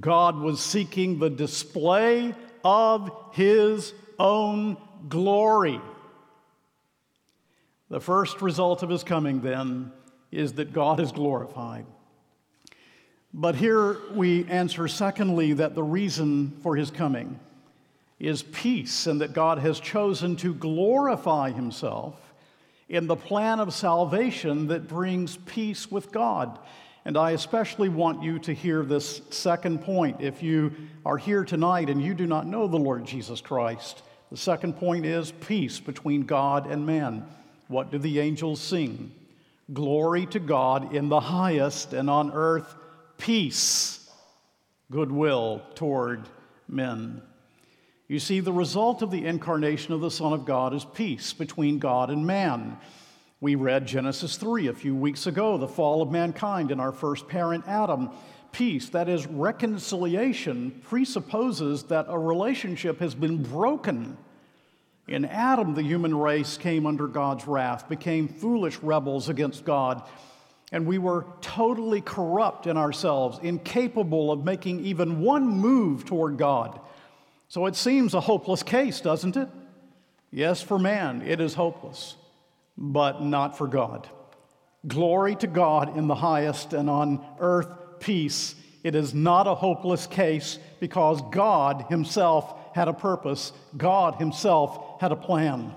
God 0.00 0.40
was 0.40 0.60
seeking 0.60 1.20
the 1.20 1.30
display 1.30 2.34
of 2.64 3.10
his 3.32 3.92
own 4.18 4.76
glory. 5.08 5.80
The 7.88 8.00
first 8.00 8.42
result 8.42 8.82
of 8.82 8.90
his 8.90 9.04
coming, 9.04 9.40
then, 9.40 9.92
is 10.34 10.54
that 10.54 10.72
God 10.72 11.00
is 11.00 11.12
glorified. 11.12 11.86
But 13.32 13.56
here 13.56 13.98
we 14.12 14.44
answer, 14.46 14.86
secondly, 14.86 15.54
that 15.54 15.74
the 15.74 15.82
reason 15.82 16.56
for 16.62 16.76
his 16.76 16.90
coming 16.90 17.40
is 18.20 18.42
peace, 18.42 19.06
and 19.06 19.20
that 19.20 19.32
God 19.32 19.58
has 19.58 19.80
chosen 19.80 20.36
to 20.36 20.54
glorify 20.54 21.50
himself 21.50 22.14
in 22.88 23.06
the 23.06 23.16
plan 23.16 23.58
of 23.60 23.74
salvation 23.74 24.68
that 24.68 24.86
brings 24.86 25.36
peace 25.36 25.90
with 25.90 26.12
God. 26.12 26.58
And 27.04 27.18
I 27.18 27.32
especially 27.32 27.88
want 27.88 28.22
you 28.22 28.38
to 28.40 28.54
hear 28.54 28.82
this 28.82 29.20
second 29.30 29.82
point. 29.82 30.20
If 30.20 30.42
you 30.42 30.72
are 31.04 31.18
here 31.18 31.44
tonight 31.44 31.90
and 31.90 32.00
you 32.00 32.14
do 32.14 32.26
not 32.26 32.46
know 32.46 32.66
the 32.66 32.78
Lord 32.78 33.04
Jesus 33.04 33.40
Christ, 33.40 34.02
the 34.30 34.36
second 34.36 34.74
point 34.74 35.04
is 35.04 35.32
peace 35.32 35.80
between 35.80 36.22
God 36.22 36.70
and 36.70 36.86
man. 36.86 37.26
What 37.68 37.90
do 37.90 37.98
the 37.98 38.20
angels 38.20 38.60
sing? 38.60 39.12
Glory 39.72 40.26
to 40.26 40.38
God 40.38 40.94
in 40.94 41.08
the 41.08 41.20
highest, 41.20 41.94
and 41.94 42.10
on 42.10 42.32
earth, 42.32 42.74
peace, 43.16 44.10
goodwill 44.90 45.62
toward 45.74 46.28
men. 46.68 47.22
You 48.06 48.18
see, 48.18 48.40
the 48.40 48.52
result 48.52 49.00
of 49.00 49.10
the 49.10 49.24
incarnation 49.24 49.94
of 49.94 50.02
the 50.02 50.10
Son 50.10 50.34
of 50.34 50.44
God 50.44 50.74
is 50.74 50.84
peace 50.84 51.32
between 51.32 51.78
God 51.78 52.10
and 52.10 52.26
man. 52.26 52.76
We 53.40 53.54
read 53.54 53.86
Genesis 53.86 54.36
3 54.36 54.68
a 54.68 54.74
few 54.74 54.94
weeks 54.94 55.26
ago, 55.26 55.56
the 55.56 55.66
fall 55.66 56.02
of 56.02 56.10
mankind 56.10 56.70
in 56.70 56.80
our 56.80 56.92
first 56.92 57.26
parent, 57.28 57.64
Adam. 57.66 58.10
Peace, 58.52 58.90
that 58.90 59.08
is, 59.08 59.26
reconciliation, 59.26 60.82
presupposes 60.84 61.84
that 61.84 62.06
a 62.08 62.18
relationship 62.18 63.00
has 63.00 63.14
been 63.14 63.42
broken. 63.42 64.16
In 65.06 65.24
Adam, 65.26 65.74
the 65.74 65.82
human 65.82 66.16
race 66.16 66.56
came 66.56 66.86
under 66.86 67.06
God's 67.06 67.46
wrath, 67.46 67.88
became 67.88 68.26
foolish 68.28 68.78
rebels 68.78 69.28
against 69.28 69.64
God, 69.64 70.02
and 70.72 70.86
we 70.86 70.98
were 70.98 71.26
totally 71.40 72.00
corrupt 72.00 72.66
in 72.66 72.76
ourselves, 72.76 73.38
incapable 73.42 74.32
of 74.32 74.44
making 74.44 74.84
even 74.84 75.20
one 75.20 75.46
move 75.46 76.04
toward 76.04 76.38
God. 76.38 76.80
So 77.48 77.66
it 77.66 77.76
seems 77.76 78.14
a 78.14 78.20
hopeless 78.20 78.62
case, 78.62 79.00
doesn't 79.00 79.36
it? 79.36 79.48
Yes, 80.30 80.62
for 80.62 80.78
man, 80.78 81.22
it 81.22 81.40
is 81.40 81.54
hopeless, 81.54 82.16
but 82.76 83.22
not 83.22 83.56
for 83.58 83.68
God. 83.68 84.08
Glory 84.86 85.36
to 85.36 85.46
God 85.46 85.96
in 85.96 86.08
the 86.08 86.14
highest, 86.14 86.72
and 86.72 86.90
on 86.90 87.24
earth, 87.38 87.68
peace. 88.00 88.54
It 88.82 88.94
is 88.94 89.14
not 89.14 89.46
a 89.46 89.54
hopeless 89.54 90.06
case 90.06 90.58
because 90.80 91.22
God 91.30 91.86
Himself 91.88 92.54
had 92.74 92.88
a 92.88 92.92
purpose, 92.92 93.52
God 93.76 94.16
Himself 94.16 94.93
had 95.04 95.12
a 95.12 95.16
plan. 95.16 95.70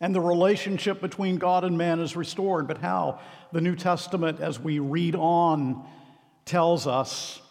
And 0.00 0.14
the 0.14 0.20
relationship 0.22 1.02
between 1.02 1.36
God 1.36 1.64
and 1.64 1.76
man 1.76 2.00
is 2.00 2.16
restored. 2.16 2.66
But 2.66 2.78
how? 2.78 3.20
The 3.52 3.60
New 3.60 3.76
Testament, 3.76 4.40
as 4.40 4.58
we 4.58 4.78
read 4.78 5.14
on, 5.14 5.84
tells 6.46 6.86
us 6.86 7.42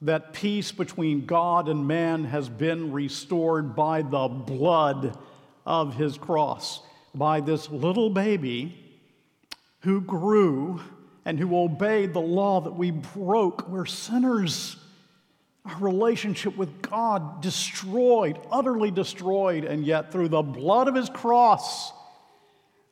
that 0.00 0.32
peace 0.32 0.72
between 0.72 1.26
God 1.26 1.68
and 1.68 1.86
man 1.86 2.24
has 2.24 2.48
been 2.48 2.90
restored 2.90 3.76
by 3.76 4.00
the 4.00 4.28
blood 4.28 5.18
of 5.66 5.94
his 5.94 6.16
cross, 6.16 6.80
by 7.14 7.40
this 7.40 7.68
little 7.68 8.08
baby 8.08 8.74
who 9.80 10.00
grew 10.00 10.80
and 11.26 11.38
who 11.38 11.54
obeyed 11.54 12.14
the 12.14 12.18
law 12.18 12.62
that 12.62 12.72
we 12.72 12.90
broke. 12.92 13.68
We're 13.68 13.84
sinners. 13.84 14.76
Our 15.64 15.78
relationship 15.78 16.56
with 16.56 16.82
God 16.82 17.42
destroyed, 17.42 18.38
utterly 18.50 18.90
destroyed, 18.90 19.64
and 19.64 19.84
yet 19.84 20.10
through 20.10 20.28
the 20.28 20.42
blood 20.42 20.88
of 20.88 20.94
his 20.94 21.10
cross, 21.10 21.92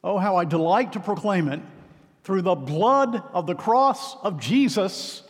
oh, 0.05 0.19
how 0.19 0.37
I 0.37 0.45
delight 0.45 0.93
to 0.93 1.01
proclaim 1.01 1.49
it, 1.49 1.61
through 2.25 2.43
the 2.43 2.55
blood 2.55 3.23
of 3.33 3.47
the 3.47 3.55
cross 3.55 4.17
of 4.23 4.39
Jesus 4.39 5.23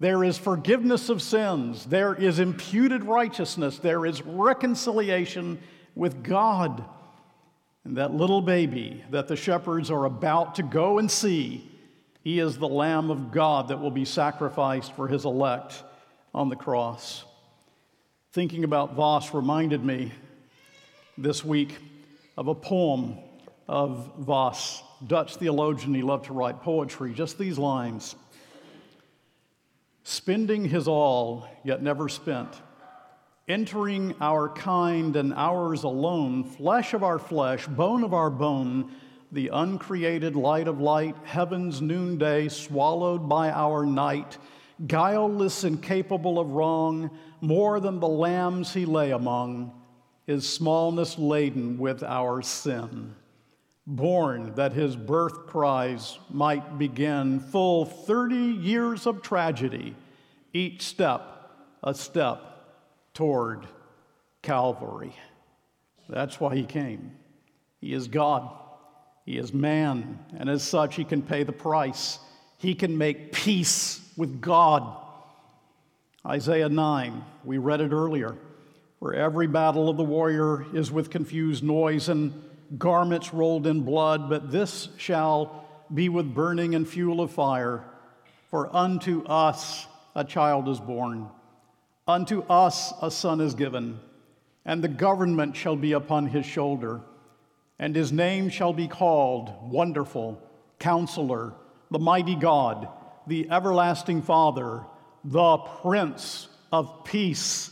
there 0.00 0.24
is 0.24 0.36
forgiveness 0.36 1.08
of 1.08 1.22
sins. 1.22 1.86
There 1.86 2.14
is 2.14 2.38
imputed 2.38 3.04
righteousness. 3.04 3.78
There 3.78 4.04
is 4.04 4.22
reconciliation 4.22 5.60
with 5.94 6.22
God. 6.22 6.84
And 7.84 7.96
that 7.96 8.12
little 8.12 8.42
baby 8.42 9.04
that 9.10 9.28
the 9.28 9.36
shepherds 9.36 9.90
are 9.90 10.04
about 10.04 10.56
to 10.56 10.62
go 10.62 10.98
and 10.98 11.10
see, 11.10 11.70
he 12.22 12.40
is 12.40 12.58
the 12.58 12.68
Lamb 12.68 13.10
of 13.10 13.30
God 13.30 13.68
that 13.68 13.80
will 13.80 13.90
be 13.90 14.04
sacrificed 14.04 14.92
for 14.94 15.06
his 15.06 15.24
elect 15.24 15.82
on 16.34 16.48
the 16.48 16.56
cross. 16.56 17.24
Thinking 18.32 18.64
about 18.64 18.94
Vos 18.94 19.32
reminded 19.32 19.84
me 19.84 20.12
this 21.16 21.44
week 21.44 21.78
of 22.36 22.48
a 22.48 22.54
poem 22.54 23.16
of 23.68 24.10
Vos, 24.18 24.82
Dutch 25.06 25.36
theologian. 25.36 25.94
He 25.94 26.02
loved 26.02 26.26
to 26.26 26.32
write 26.32 26.62
poetry, 26.62 27.14
just 27.14 27.38
these 27.38 27.58
lines 27.58 28.16
spending 30.04 30.66
his 30.66 30.86
all, 30.86 31.48
yet 31.64 31.82
never 31.82 32.08
spent, 32.10 32.48
entering 33.48 34.14
our 34.20 34.50
kind 34.50 35.16
and 35.16 35.32
ours 35.34 35.82
alone, 35.82 36.44
flesh 36.44 36.92
of 36.92 37.02
our 37.02 37.18
flesh, 37.18 37.66
bone 37.66 38.04
of 38.04 38.12
our 38.12 38.30
bone, 38.30 38.92
the 39.32 39.48
uncreated 39.48 40.36
light 40.36 40.68
of 40.68 40.78
light, 40.78 41.16
heaven's 41.24 41.80
noonday, 41.80 42.48
swallowed 42.48 43.28
by 43.28 43.50
our 43.50 43.86
night, 43.86 44.36
guileless 44.86 45.64
and 45.64 45.82
capable 45.82 46.38
of 46.38 46.52
wrong, 46.52 47.10
more 47.40 47.80
than 47.80 48.00
the 48.00 48.08
lambs 48.08 48.72
he 48.72 48.84
lay 48.84 49.10
among, 49.10 49.72
his 50.26 50.48
smallness 50.48 51.18
laden 51.18 51.78
with 51.78 52.02
our 52.02 52.42
sin 52.42 53.14
born 53.86 54.54
that 54.54 54.72
his 54.72 54.96
birth 54.96 55.46
cries 55.46 56.18
might 56.30 56.78
begin, 56.78 57.40
full 57.40 57.84
30 57.84 58.36
years 58.36 59.06
of 59.06 59.22
tragedy, 59.22 59.94
each 60.52 60.82
step 60.82 61.30
a 61.82 61.94
step 61.94 62.40
toward 63.12 63.66
Calvary. 64.42 65.14
That's 66.08 66.40
why 66.40 66.54
he 66.54 66.64
came. 66.64 67.12
He 67.80 67.92
is 67.92 68.08
God, 68.08 68.50
he 69.26 69.36
is 69.36 69.52
man, 69.52 70.18
and 70.38 70.48
as 70.48 70.62
such, 70.62 70.96
he 70.96 71.04
can 71.04 71.22
pay 71.22 71.42
the 71.42 71.52
price. 71.52 72.18
He 72.56 72.74
can 72.74 72.96
make 72.96 73.32
peace 73.32 74.00
with 74.16 74.40
God. 74.40 74.96
Isaiah 76.26 76.68
9, 76.68 77.24
we 77.44 77.58
read 77.58 77.80
it 77.80 77.92
earlier. 77.92 78.36
For 78.98 79.12
every 79.12 79.46
battle 79.46 79.88
of 79.88 79.96
the 79.96 80.04
warrior 80.04 80.64
is 80.72 80.90
with 80.90 81.10
confused 81.10 81.62
noise 81.62 82.08
and 82.08 82.32
garments 82.78 83.34
rolled 83.34 83.66
in 83.66 83.82
blood, 83.82 84.30
but 84.30 84.50
this 84.50 84.88
shall 84.96 85.66
be 85.92 86.08
with 86.08 86.34
burning 86.34 86.74
and 86.74 86.88
fuel 86.88 87.20
of 87.20 87.30
fire. 87.30 87.84
For 88.50 88.74
unto 88.74 89.24
us 89.24 89.86
a 90.14 90.24
child 90.24 90.68
is 90.68 90.80
born, 90.80 91.28
unto 92.06 92.42
us 92.44 92.92
a 93.02 93.10
son 93.10 93.40
is 93.40 93.54
given, 93.54 94.00
and 94.64 94.82
the 94.82 94.88
government 94.88 95.56
shall 95.56 95.76
be 95.76 95.92
upon 95.92 96.26
his 96.26 96.46
shoulder, 96.46 97.00
and 97.78 97.94
his 97.94 98.12
name 98.12 98.48
shall 98.48 98.72
be 98.72 98.88
called 98.88 99.70
Wonderful, 99.70 100.40
Counselor, 100.78 101.52
the 101.90 101.98
Mighty 101.98 102.36
God, 102.36 102.88
the 103.26 103.50
Everlasting 103.50 104.22
Father, 104.22 104.84
the 105.24 105.56
Prince 105.58 106.48
of 106.72 107.04
Peace. 107.04 107.70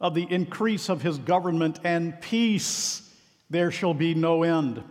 Of 0.00 0.14
the 0.14 0.26
increase 0.30 0.88
of 0.88 1.02
his 1.02 1.18
government 1.18 1.78
and 1.84 2.18
peace 2.20 3.10
there 3.50 3.70
shall 3.70 3.92
be 3.92 4.14
no 4.14 4.44
end. 4.44 4.82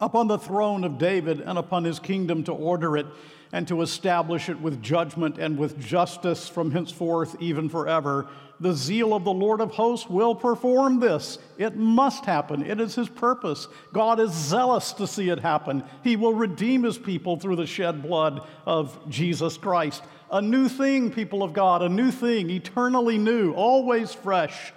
Upon 0.00 0.26
the 0.26 0.38
throne 0.38 0.84
of 0.84 0.98
David 0.98 1.40
and 1.40 1.56
upon 1.56 1.84
his 1.84 1.98
kingdom 1.98 2.44
to 2.44 2.52
order 2.52 2.96
it 2.96 3.06
and 3.52 3.66
to 3.68 3.82
establish 3.82 4.48
it 4.48 4.60
with 4.60 4.82
judgment 4.82 5.38
and 5.38 5.58
with 5.58 5.78
justice 5.78 6.48
from 6.48 6.70
henceforth, 6.70 7.36
even 7.40 7.68
forever. 7.68 8.28
The 8.58 8.72
zeal 8.72 9.12
of 9.14 9.24
the 9.24 9.32
Lord 9.32 9.60
of 9.60 9.72
hosts 9.72 10.08
will 10.08 10.34
perform 10.34 10.98
this. 10.98 11.38
It 11.58 11.76
must 11.76 12.24
happen. 12.24 12.64
It 12.64 12.80
is 12.80 12.94
his 12.94 13.08
purpose. 13.08 13.68
God 13.92 14.18
is 14.18 14.32
zealous 14.32 14.92
to 14.94 15.06
see 15.06 15.28
it 15.28 15.40
happen. 15.40 15.84
He 16.02 16.16
will 16.16 16.34
redeem 16.34 16.82
his 16.82 16.96
people 16.96 17.38
through 17.38 17.56
the 17.56 17.66
shed 17.66 18.02
blood 18.02 18.40
of 18.64 18.98
Jesus 19.10 19.58
Christ. 19.58 20.02
A 20.30 20.40
new 20.40 20.68
thing, 20.68 21.10
people 21.10 21.42
of 21.42 21.52
God, 21.52 21.82
a 21.82 21.88
new 21.88 22.10
thing, 22.10 22.50
eternally 22.50 23.18
new, 23.18 23.52
always 23.52 24.12
fresh. 24.12 24.72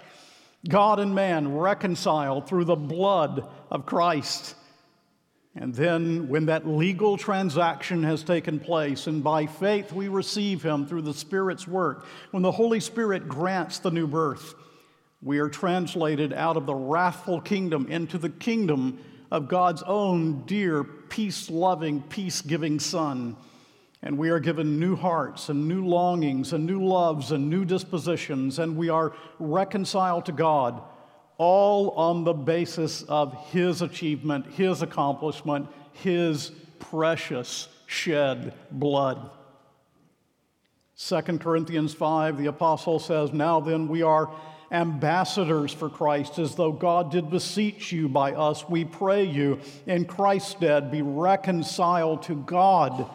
God 0.68 1.00
and 1.00 1.14
man 1.14 1.56
reconciled 1.56 2.46
through 2.46 2.66
the 2.66 2.76
blood 2.76 3.48
of 3.70 3.86
Christ. 3.86 4.54
And 5.56 5.74
then, 5.74 6.28
when 6.28 6.46
that 6.46 6.66
legal 6.66 7.16
transaction 7.16 8.04
has 8.04 8.22
taken 8.22 8.60
place, 8.60 9.08
and 9.08 9.22
by 9.22 9.46
faith 9.46 9.92
we 9.92 10.06
receive 10.06 10.62
Him 10.62 10.86
through 10.86 11.02
the 11.02 11.14
Spirit's 11.14 11.66
work, 11.66 12.06
when 12.30 12.44
the 12.44 12.52
Holy 12.52 12.78
Spirit 12.78 13.28
grants 13.28 13.78
the 13.78 13.90
new 13.90 14.06
birth, 14.06 14.54
we 15.22 15.38
are 15.38 15.48
translated 15.48 16.32
out 16.32 16.56
of 16.56 16.66
the 16.66 16.74
wrathful 16.74 17.40
kingdom 17.40 17.86
into 17.88 18.16
the 18.16 18.30
kingdom 18.30 19.00
of 19.30 19.48
God's 19.48 19.82
own 19.82 20.44
dear, 20.46 20.84
peace 20.84 21.50
loving, 21.50 22.02
peace 22.02 22.40
giving 22.40 22.78
Son. 22.78 23.36
And 24.02 24.16
we 24.16 24.30
are 24.30 24.40
given 24.40 24.80
new 24.80 24.96
hearts 24.96 25.50
and 25.50 25.68
new 25.68 25.84
longings 25.84 26.52
and 26.52 26.64
new 26.64 26.82
loves 26.82 27.32
and 27.32 27.50
new 27.50 27.64
dispositions, 27.64 28.58
and 28.58 28.76
we 28.76 28.88
are 28.88 29.12
reconciled 29.38 30.26
to 30.26 30.32
God, 30.32 30.80
all 31.40 31.92
on 31.92 32.22
the 32.22 32.34
basis 32.34 33.02
of 33.04 33.32
His 33.46 33.80
achievement, 33.80 34.44
His 34.44 34.82
accomplishment, 34.82 35.68
His 35.94 36.50
precious 36.78 37.66
shed 37.86 38.52
blood. 38.70 39.30
2 40.98 41.22
Corinthians 41.38 41.94
5, 41.94 42.36
the 42.36 42.48
apostle 42.48 42.98
says, 42.98 43.32
Now 43.32 43.58
then, 43.58 43.88
we 43.88 44.02
are 44.02 44.30
ambassadors 44.70 45.72
for 45.72 45.88
Christ, 45.88 46.38
as 46.38 46.56
though 46.56 46.72
God 46.72 47.10
did 47.10 47.30
beseech 47.30 47.90
you 47.90 48.06
by 48.06 48.32
us. 48.32 48.68
We 48.68 48.84
pray 48.84 49.24
you, 49.24 49.60
in 49.86 50.04
Christ's 50.04 50.50
stead, 50.50 50.90
be 50.90 51.00
reconciled 51.00 52.22
to 52.24 52.34
God. 52.34 53.08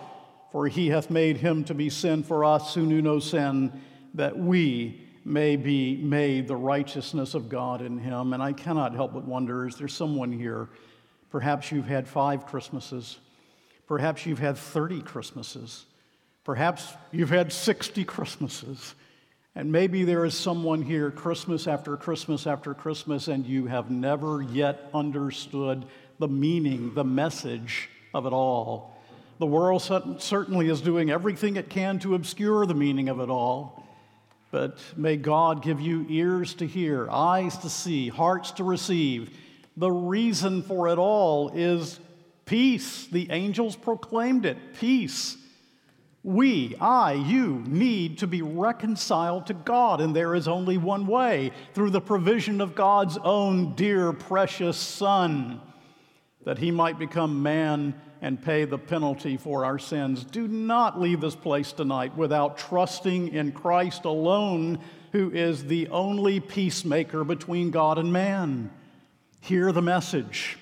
For 0.52 0.68
he 0.68 0.88
hath 0.88 1.12
made 1.12 1.38
him 1.38 1.64
to 1.66 1.76
be 1.76 1.92
sin 1.92 2.24
for 2.24 2.44
us 2.44 2.74
who 2.74 2.88
knew 2.88 3.04
no 3.04 3.20
sin, 3.20 3.72
that 4.16 4.36
we 4.36 5.05
may 5.26 5.56
be 5.56 5.98
made 5.98 6.48
the 6.48 6.56
righteousness 6.56 7.34
of 7.34 7.50
God 7.50 7.82
in 7.82 7.98
him. 7.98 8.32
And 8.32 8.42
I 8.42 8.54
cannot 8.54 8.94
help 8.94 9.14
but 9.14 9.26
wonder 9.26 9.68
is 9.68 9.76
there 9.76 9.88
someone 9.88 10.32
here? 10.32 10.70
Perhaps 11.32 11.72
you've 11.72 11.88
had 11.88 12.08
five 12.08 12.46
Christmases. 12.46 13.18
Perhaps 13.88 14.26
you've 14.26 14.40
had 14.40 14.58
30 14.58 15.02
Christmases. 15.02 15.86
Perhaps 16.44 16.94
you've 17.12 17.32
had 17.32 17.52
60 17.52 18.04
Christmases. 18.06 18.94
And 19.56 19.72
maybe 19.72 20.04
there 20.04 20.26
is 20.26 20.38
someone 20.38 20.82
here, 20.82 21.10
Christmas 21.12 21.66
after 21.68 21.98
Christmas 21.98 22.46
after 22.46 22.74
Christmas, 22.74 23.28
and 23.28 23.46
you 23.46 23.66
have 23.68 23.90
never 23.90 24.42
yet 24.42 24.90
understood 24.94 25.86
the 26.20 26.28
meaning, 26.28 26.94
the 26.94 27.06
message 27.06 27.90
of 28.14 28.26
it 28.26 28.34
all. 28.34 28.98
The 29.40 29.46
world 29.46 29.82
certainly 30.20 30.70
is 30.70 30.82
doing 30.82 31.10
everything 31.10 31.56
it 31.56 31.70
can 31.70 32.00
to 32.00 32.16
obscure 32.16 32.66
the 32.66 32.74
meaning 32.74 33.10
of 33.10 33.20
it 33.20 33.30
all. 33.30 33.85
But 34.51 34.79
may 34.95 35.17
God 35.17 35.62
give 35.62 35.81
you 35.81 36.05
ears 36.10 36.53
to 36.55 36.67
hear, 36.67 37.10
eyes 37.10 37.58
to 37.60 37.69
see, 37.69 38.10
hearts 38.10 38.51
to 38.51 38.63
receive. 38.63 39.36
The 39.77 39.91
reason 39.91 40.62
for 40.62 40.88
it 40.88 40.97
all 40.97 41.49
is 41.49 41.99
peace. 42.45 43.08
The 43.08 43.29
angels 43.31 43.75
proclaimed 43.75 44.45
it 44.45 44.58
peace. 44.79 45.38
We, 46.23 46.75
I, 46.81 47.13
you, 47.13 47.63
need 47.67 48.17
to 48.19 48.27
be 48.27 48.41
reconciled 48.41 49.45
to 49.47 49.53
God, 49.53 50.01
and 50.01 50.15
there 50.15 50.34
is 50.34 50.47
only 50.47 50.77
one 50.77 51.05
way 51.05 51.51
through 51.73 51.91
the 51.91 52.01
provision 52.01 52.62
of 52.62 52.73
God's 52.73 53.17
own 53.19 53.75
dear, 53.75 54.12
precious 54.12 54.75
Son, 54.75 55.62
that 56.43 56.58
he 56.58 56.71
might 56.71 56.97
become 56.97 57.43
man 57.43 57.93
and 58.26 58.42
pay 58.42 58.66
the 58.66 58.80
penalty 58.80 59.38
for 59.38 59.66
our 59.66 59.78
sins. 59.78 60.24
Do 60.24 60.48
not 60.48 61.00
leave 61.00 61.22
this 61.22 61.36
place 61.36 61.72
tonight 61.72 62.18
without 62.18 62.58
trusting 62.58 63.28
in 63.28 63.52
Christ 63.52 64.04
alone, 64.06 64.80
who 65.12 65.30
is 65.30 65.66
the 65.66 65.90
only 65.90 66.40
peacemaker 66.40 67.24
between 67.24 67.70
God 67.70 68.00
and 68.00 68.12
man. 68.12 68.72
Hear 69.42 69.72
the 69.72 69.84
message, 69.84 70.58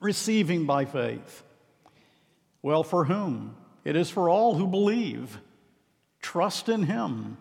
receiving 0.00 0.64
by 0.64 0.86
faith. 0.86 1.42
Well, 2.62 2.84
for 2.84 3.04
whom? 3.04 3.54
It 3.84 3.94
is 3.94 4.08
for 4.08 4.30
all 4.30 4.54
who 4.54 4.66
believe. 4.66 5.40
Trust 6.22 6.70
in 6.70 6.84
Him. 6.84 7.36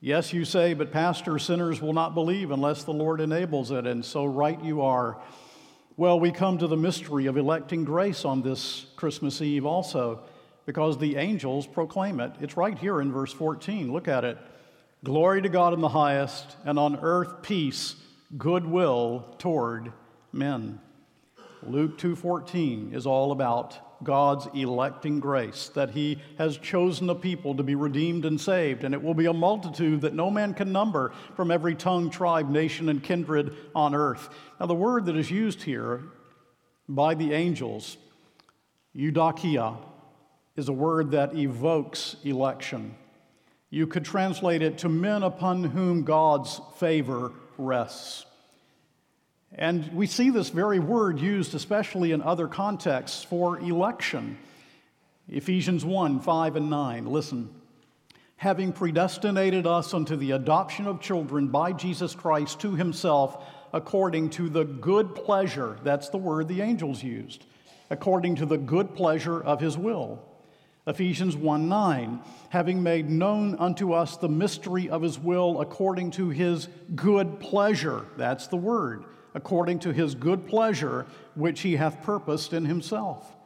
Yes, 0.00 0.32
you 0.32 0.44
say, 0.44 0.74
but 0.74 0.90
pastor, 0.90 1.38
sinners 1.38 1.80
will 1.80 1.92
not 1.92 2.12
believe 2.12 2.50
unless 2.50 2.82
the 2.82 2.90
Lord 2.92 3.20
enables 3.20 3.70
it, 3.70 3.86
and 3.86 4.04
so 4.04 4.24
right 4.24 4.60
you 4.64 4.82
are. 4.82 5.22
Well, 5.96 6.18
we 6.18 6.32
come 6.32 6.58
to 6.58 6.66
the 6.66 6.76
mystery 6.76 7.26
of 7.26 7.36
electing 7.36 7.84
grace 7.84 8.24
on 8.24 8.42
this 8.42 8.86
Christmas 8.96 9.40
Eve 9.40 9.64
also, 9.64 10.24
because 10.66 10.98
the 10.98 11.14
angels 11.14 11.68
proclaim 11.68 12.18
it. 12.18 12.32
It's 12.40 12.56
right 12.56 12.76
here 12.76 13.00
in 13.00 13.12
verse 13.12 13.32
14. 13.32 13.92
Look 13.92 14.08
at 14.08 14.24
it. 14.24 14.36
Glory 15.04 15.40
to 15.40 15.48
God 15.48 15.72
in 15.72 15.80
the 15.80 15.90
highest, 15.90 16.56
and 16.64 16.80
on 16.80 16.96
earth 16.96 17.42
peace, 17.42 17.94
goodwill 18.36 19.36
toward 19.38 19.92
men. 20.32 20.80
Luke 21.62 21.96
2:14 21.96 22.92
is 22.92 23.06
all 23.06 23.30
about 23.30 23.78
God's 24.04 24.46
electing 24.54 25.18
grace, 25.18 25.70
that 25.74 25.90
He 25.90 26.18
has 26.38 26.56
chosen 26.58 27.10
a 27.10 27.14
people 27.14 27.56
to 27.56 27.62
be 27.62 27.74
redeemed 27.74 28.24
and 28.24 28.40
saved, 28.40 28.84
and 28.84 28.94
it 28.94 29.02
will 29.02 29.14
be 29.14 29.26
a 29.26 29.32
multitude 29.32 30.02
that 30.02 30.14
no 30.14 30.30
man 30.30 30.54
can 30.54 30.70
number 30.70 31.12
from 31.34 31.50
every 31.50 31.74
tongue, 31.74 32.10
tribe, 32.10 32.48
nation, 32.48 32.88
and 32.88 33.02
kindred 33.02 33.56
on 33.74 33.94
earth. 33.94 34.28
Now, 34.60 34.66
the 34.66 34.74
word 34.74 35.06
that 35.06 35.16
is 35.16 35.30
used 35.30 35.62
here 35.62 36.02
by 36.88 37.14
the 37.14 37.32
angels, 37.32 37.96
eudokia, 38.94 39.78
is 40.56 40.68
a 40.68 40.72
word 40.72 41.10
that 41.10 41.34
evokes 41.34 42.16
election. 42.22 42.94
You 43.70 43.86
could 43.88 44.04
translate 44.04 44.62
it 44.62 44.78
to 44.78 44.88
men 44.88 45.24
upon 45.24 45.64
whom 45.64 46.04
God's 46.04 46.60
favor 46.76 47.32
rests. 47.58 48.26
And 49.56 49.92
we 49.92 50.06
see 50.06 50.30
this 50.30 50.48
very 50.48 50.80
word 50.80 51.20
used, 51.20 51.54
especially 51.54 52.10
in 52.10 52.22
other 52.22 52.48
contexts, 52.48 53.22
for 53.22 53.58
election. 53.60 54.36
Ephesians 55.28 55.84
1 55.84 56.20
5 56.20 56.56
and 56.56 56.70
9. 56.70 57.06
Listen. 57.06 57.50
Having 58.36 58.72
predestinated 58.72 59.66
us 59.66 59.94
unto 59.94 60.16
the 60.16 60.32
adoption 60.32 60.86
of 60.86 61.00
children 61.00 61.48
by 61.48 61.72
Jesus 61.72 62.14
Christ 62.16 62.60
to 62.60 62.74
himself, 62.74 63.42
according 63.72 64.30
to 64.30 64.50
the 64.50 64.64
good 64.64 65.14
pleasure, 65.14 65.78
that's 65.84 66.08
the 66.08 66.18
word 66.18 66.48
the 66.48 66.60
angels 66.60 67.02
used, 67.02 67.44
according 67.90 68.34
to 68.36 68.44
the 68.44 68.58
good 68.58 68.94
pleasure 68.96 69.40
of 69.40 69.60
his 69.60 69.78
will. 69.78 70.20
Ephesians 70.86 71.36
1 71.36 71.68
9, 71.68 72.20
having 72.50 72.82
made 72.82 73.08
known 73.08 73.54
unto 73.54 73.92
us 73.92 74.16
the 74.16 74.28
mystery 74.28 74.90
of 74.90 75.00
his 75.00 75.18
will 75.18 75.60
according 75.60 76.10
to 76.10 76.28
his 76.28 76.68
good 76.96 77.38
pleasure, 77.38 78.04
that's 78.16 78.48
the 78.48 78.56
word 78.56 79.04
according 79.34 79.80
to 79.80 79.92
his 79.92 80.14
good 80.14 80.46
pleasure, 80.46 81.06
which 81.34 81.60
he 81.60 81.76
hath 81.76 82.02
purposed 82.02 82.52
in 82.52 82.64
himself. 82.64 83.36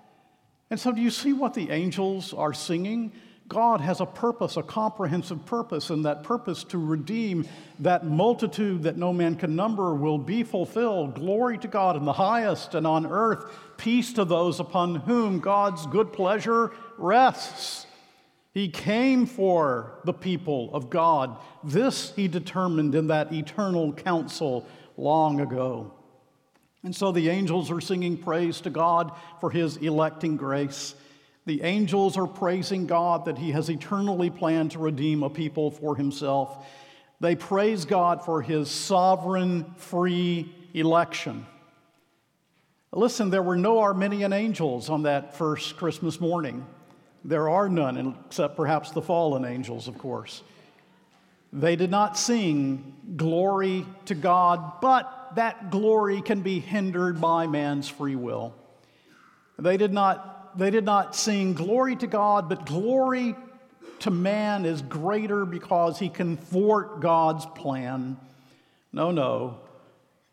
And 0.70 0.78
so, 0.78 0.92
do 0.92 1.00
you 1.00 1.10
see 1.10 1.32
what 1.32 1.54
the 1.54 1.70
angels 1.70 2.34
are 2.34 2.52
singing? 2.52 3.12
God 3.48 3.80
has 3.80 4.00
a 4.00 4.06
purpose, 4.06 4.58
a 4.58 4.62
comprehensive 4.62 5.46
purpose, 5.46 5.88
and 5.88 6.04
that 6.04 6.22
purpose 6.22 6.64
to 6.64 6.78
redeem 6.78 7.48
that 7.78 8.04
multitude 8.04 8.82
that 8.82 8.98
no 8.98 9.10
man 9.10 9.36
can 9.36 9.56
number 9.56 9.94
will 9.94 10.18
be 10.18 10.42
fulfilled. 10.42 11.14
Glory 11.14 11.56
to 11.58 11.68
God 11.68 11.96
in 11.96 12.04
the 12.04 12.12
highest, 12.12 12.74
and 12.74 12.86
on 12.86 13.06
earth, 13.06 13.50
peace 13.78 14.12
to 14.12 14.26
those 14.26 14.60
upon 14.60 14.96
whom 14.96 15.40
God's 15.40 15.86
good 15.86 16.12
pleasure 16.12 16.72
rests. 16.98 17.86
He 18.52 18.68
came 18.68 19.24
for 19.24 20.00
the 20.04 20.12
people 20.12 20.70
of 20.74 20.90
God. 20.90 21.38
This 21.64 22.12
he 22.16 22.28
determined 22.28 22.94
in 22.94 23.06
that 23.06 23.32
eternal 23.32 23.94
council 23.94 24.66
long 24.98 25.40
ago. 25.40 25.94
And 26.82 26.94
so 26.94 27.12
the 27.12 27.28
angels 27.28 27.70
are 27.70 27.80
singing 27.80 28.16
praise 28.16 28.60
to 28.62 28.70
God 28.70 29.12
for 29.40 29.50
his 29.50 29.76
electing 29.78 30.36
grace. 30.36 30.94
The 31.46 31.62
angels 31.62 32.16
are 32.18 32.26
praising 32.26 32.86
God 32.86 33.24
that 33.24 33.38
he 33.38 33.52
has 33.52 33.70
eternally 33.70 34.28
planned 34.28 34.72
to 34.72 34.78
redeem 34.78 35.22
a 35.22 35.30
people 35.30 35.70
for 35.70 35.96
himself. 35.96 36.66
They 37.20 37.34
praise 37.34 37.84
God 37.84 38.24
for 38.24 38.42
his 38.42 38.70
sovereign, 38.70 39.74
free 39.76 40.54
election. 40.74 41.46
Listen, 42.92 43.30
there 43.30 43.42
were 43.42 43.56
no 43.56 43.80
Arminian 43.80 44.32
angels 44.32 44.88
on 44.88 45.02
that 45.02 45.36
first 45.36 45.76
Christmas 45.76 46.20
morning. 46.20 46.66
There 47.24 47.48
are 47.48 47.68
none, 47.68 48.16
except 48.26 48.56
perhaps 48.56 48.92
the 48.92 49.02
fallen 49.02 49.44
angels, 49.44 49.88
of 49.88 49.98
course. 49.98 50.42
They 51.52 51.76
did 51.76 51.90
not 51.90 52.18
sing 52.18 52.94
glory 53.16 53.86
to 54.06 54.14
God, 54.14 54.80
but 54.80 55.30
that 55.34 55.70
glory 55.70 56.20
can 56.20 56.42
be 56.42 56.60
hindered 56.60 57.20
by 57.20 57.46
man's 57.46 57.88
free 57.88 58.16
will. 58.16 58.54
They 59.58 59.76
did 59.76 59.92
not, 59.92 60.58
they 60.58 60.70
did 60.70 60.84
not 60.84 61.16
sing 61.16 61.54
glory 61.54 61.96
to 61.96 62.06
God, 62.06 62.48
but 62.48 62.66
glory 62.66 63.34
to 64.00 64.10
man 64.10 64.64
is 64.64 64.82
greater 64.82 65.44
because 65.44 65.98
he 65.98 66.08
can 66.08 66.36
thwart 66.36 67.00
God's 67.00 67.46
plan. 67.46 68.16
No, 68.92 69.10
no. 69.10 69.58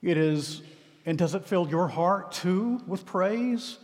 It 0.02 0.18
is, 0.18 0.62
and 1.06 1.18
does 1.18 1.34
it 1.34 1.46
fill 1.46 1.68
your 1.68 1.88
heart 1.88 2.32
too 2.32 2.82
with 2.86 3.06
praise? 3.06 3.80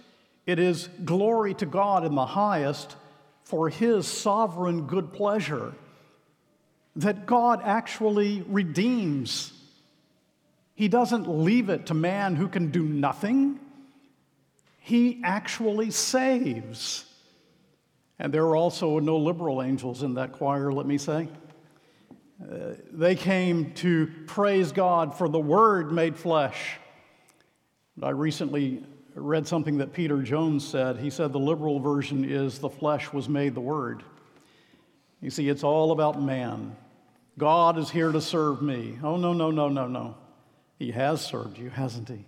It 0.46 0.60
is 0.60 0.90
glory 1.06 1.54
to 1.56 1.66
God 1.66 2.06
in 2.06 2.14
the 2.14 2.26
highest 2.26 2.96
for 3.44 3.70
his 3.70 4.08
sovereign 4.08 4.86
good 4.86 5.14
pleasure 5.14 5.74
that 6.96 7.26
God 7.26 7.62
actually 7.64 8.44
redeems. 8.48 9.54
He 10.76 10.88
doesn't 10.88 11.28
leave 11.28 11.70
it 11.70 11.88
to 11.88 11.94
man 11.94 12.36
who 12.36 12.48
can 12.48 12.72
do 12.72 12.84
nothing, 12.84 13.60
He 14.80 15.22
actually 15.24 15.92
saves. 15.92 17.06
And 18.20 18.32
there 18.32 18.44
are 18.44 18.56
also 18.56 19.00
no 19.00 19.18
liberal 19.18 19.64
angels 19.64 20.04
in 20.04 20.14
that 20.14 20.34
choir, 20.34 20.72
let 20.72 20.86
me 20.86 21.00
say. 21.00 21.28
Uh, 22.42 22.74
they 22.92 23.16
came 23.16 23.74
to 23.74 24.12
praise 24.28 24.72
God 24.72 25.18
for 25.18 25.28
the 25.28 25.40
Word 25.40 25.92
made 25.92 26.16
flesh. 26.16 26.78
I 28.02 28.10
recently 28.10 28.84
read 29.16 29.48
something 29.48 29.78
that 29.80 29.94
Peter 29.94 30.22
Jones 30.22 30.68
said. 30.68 30.98
He 30.98 31.10
said 31.10 31.34
the 31.34 31.40
liberal 31.40 31.80
version 31.80 32.24
is 32.24 32.60
the 32.60 32.70
flesh 32.70 33.12
was 33.12 33.28
made 33.28 33.56
the 33.56 33.62
Word. 33.62 34.04
You 35.22 35.30
see, 35.30 35.48
it's 35.48 35.64
all 35.64 35.92
about 35.92 36.22
man. 36.22 36.76
God 37.38 37.78
is 37.78 37.90
here 37.90 38.12
to 38.12 38.22
serve 38.22 38.62
me. 38.62 38.98
Oh, 39.04 39.18
no, 39.18 39.34
no, 39.34 39.52
no, 39.52 39.70
no, 39.70 39.88
no. 39.88 40.16
He 40.78 40.92
has 40.92 41.24
served 41.24 41.58
you, 41.58 41.70
hasn't 41.70 42.10
he? 42.10 42.26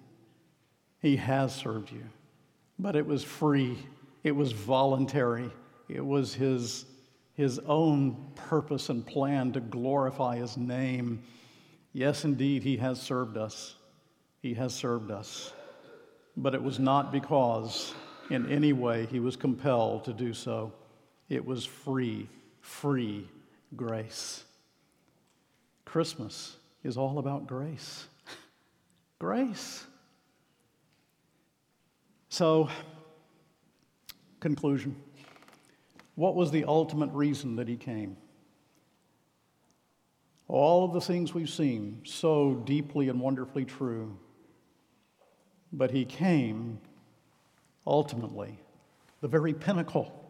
He 0.99 1.15
has 1.17 1.53
served 1.53 1.91
you. 1.91 2.03
But 2.79 2.95
it 2.95 3.06
was 3.06 3.23
free, 3.23 3.77
it 4.23 4.32
was 4.32 4.51
voluntary, 4.51 5.51
it 5.89 6.06
was 6.06 6.34
his, 6.34 6.86
his 7.34 7.60
own 7.60 8.32
purpose 8.36 8.89
and 8.89 9.06
plan 9.06 9.51
to 9.53 9.60
glorify 9.60 10.38
his 10.38 10.56
name. 10.56 11.23
Yes, 11.93 12.25
indeed, 12.25 12.63
he 12.63 12.77
has 12.77 13.01
served 13.01 13.38
us. 13.38 13.75
He 14.41 14.53
has 14.56 14.73
served 14.73 15.12
us. 15.12 15.53
But 16.36 16.56
it 16.56 16.63
was 16.63 16.79
not 16.79 17.12
because 17.12 17.93
in 18.29 18.49
any 18.51 18.73
way 18.73 19.06
he 19.08 19.19
was 19.19 19.36
compelled 19.36 20.06
to 20.06 20.13
do 20.13 20.34
so. 20.34 20.73
It 21.29 21.45
was 21.45 21.65
free, 21.65 22.29
free 22.63 23.28
grace. 23.76 24.43
Christmas 25.86 26.56
is 26.84 26.97
all 26.97 27.19
about 27.19 27.45
grace. 27.45 28.08
grace. 29.19 29.86
So, 32.30 32.69
Conclusion 34.39 34.95
What 36.15 36.36
was 36.36 36.52
the 36.52 36.63
ultimate 36.63 37.12
reason 37.12 37.58
that 37.58 37.67
he 37.67 37.76
came? 37.76 38.17
All 40.47 40.86
of 40.86 40.93
the 40.93 41.02
things 41.02 41.34
we've 41.34 41.49
seen, 41.49 42.02
so 42.06 42.56
deeply 42.65 43.10
and 43.10 43.19
wonderfully 43.19 43.65
true. 43.65 44.17
But 45.71 45.91
he 45.91 46.06
came 46.06 46.80
ultimately, 47.86 48.58
the 49.21 49.28
very 49.28 49.54
pinnacle. 49.54 50.22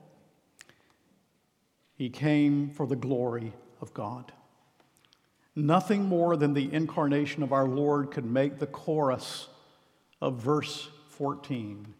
He 2.03 2.09
came 2.09 2.69
for 2.69 2.85
the 2.85 2.97
glory 2.97 3.53
of 3.79 3.93
God. 3.93 4.33
Nothing 5.55 6.03
more 6.03 6.35
than 6.35 6.53
the 6.53 6.69
incarnation 6.73 7.43
of 7.43 7.53
our 7.53 7.65
Lord 7.65 8.11
could 8.11 8.25
make 8.25 8.59
the 8.59 8.67
chorus 8.67 9.47
of 10.19 10.35
verse 10.35 10.89
14 11.11 11.93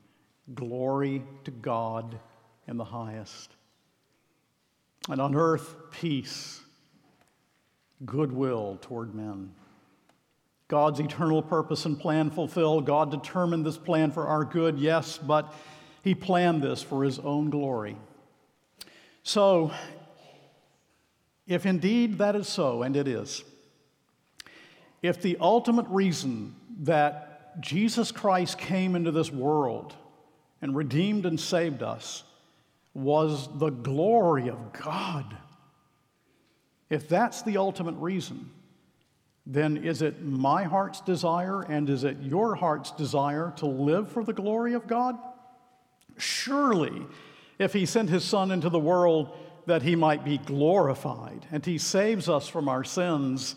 Glory 0.55 1.23
to 1.45 1.51
God 1.51 2.19
in 2.67 2.75
the 2.75 2.83
highest. 2.83 3.55
And 5.07 5.21
on 5.21 5.35
earth, 5.35 5.73
peace, 5.91 6.59
goodwill 8.05 8.79
toward 8.81 9.15
men. 9.15 9.53
God's 10.67 10.99
eternal 10.99 11.41
purpose 11.41 11.85
and 11.85 11.97
plan 11.97 12.29
fulfilled. 12.29 12.85
God 12.85 13.09
determined 13.09 13.65
this 13.65 13.77
plan 13.77 14.11
for 14.11 14.27
our 14.27 14.43
good, 14.43 14.79
yes, 14.79 15.17
but 15.17 15.53
He 16.03 16.13
planned 16.13 16.61
this 16.61 16.83
for 16.83 17.05
His 17.05 17.19
own 17.19 17.49
glory. 17.49 17.95
So, 19.23 19.71
if 21.47 21.65
indeed 21.65 22.17
that 22.17 22.35
is 22.35 22.47
so, 22.47 22.83
and 22.83 22.95
it 22.95 23.07
is, 23.07 23.43
if 25.01 25.21
the 25.21 25.37
ultimate 25.39 25.87
reason 25.89 26.55
that 26.81 27.61
Jesus 27.61 28.11
Christ 28.11 28.57
came 28.57 28.95
into 28.95 29.11
this 29.11 29.31
world 29.31 29.95
and 30.61 30.75
redeemed 30.75 31.25
and 31.25 31.39
saved 31.39 31.83
us 31.83 32.23
was 32.93 33.49
the 33.59 33.69
glory 33.69 34.49
of 34.49 34.73
God, 34.73 35.37
if 36.89 37.07
that's 37.07 37.41
the 37.41 37.57
ultimate 37.57 37.95
reason, 37.95 38.49
then 39.45 39.77
is 39.77 40.01
it 40.01 40.21
my 40.21 40.63
heart's 40.63 41.01
desire 41.01 41.61
and 41.63 41.89
is 41.89 42.03
it 42.03 42.17
your 42.21 42.55
heart's 42.55 42.91
desire 42.91 43.53
to 43.57 43.65
live 43.65 44.11
for 44.11 44.23
the 44.23 44.33
glory 44.33 44.73
of 44.73 44.87
God? 44.87 45.17
Surely, 46.17 47.05
if 47.63 47.73
He 47.73 47.85
sent 47.85 48.09
His 48.09 48.23
Son 48.23 48.51
into 48.51 48.69
the 48.69 48.79
world 48.79 49.35
that 49.65 49.81
He 49.81 49.95
might 49.95 50.23
be 50.23 50.37
glorified 50.37 51.47
and 51.51 51.65
He 51.65 51.77
saves 51.77 52.29
us 52.29 52.47
from 52.47 52.69
our 52.69 52.83
sins, 52.83 53.55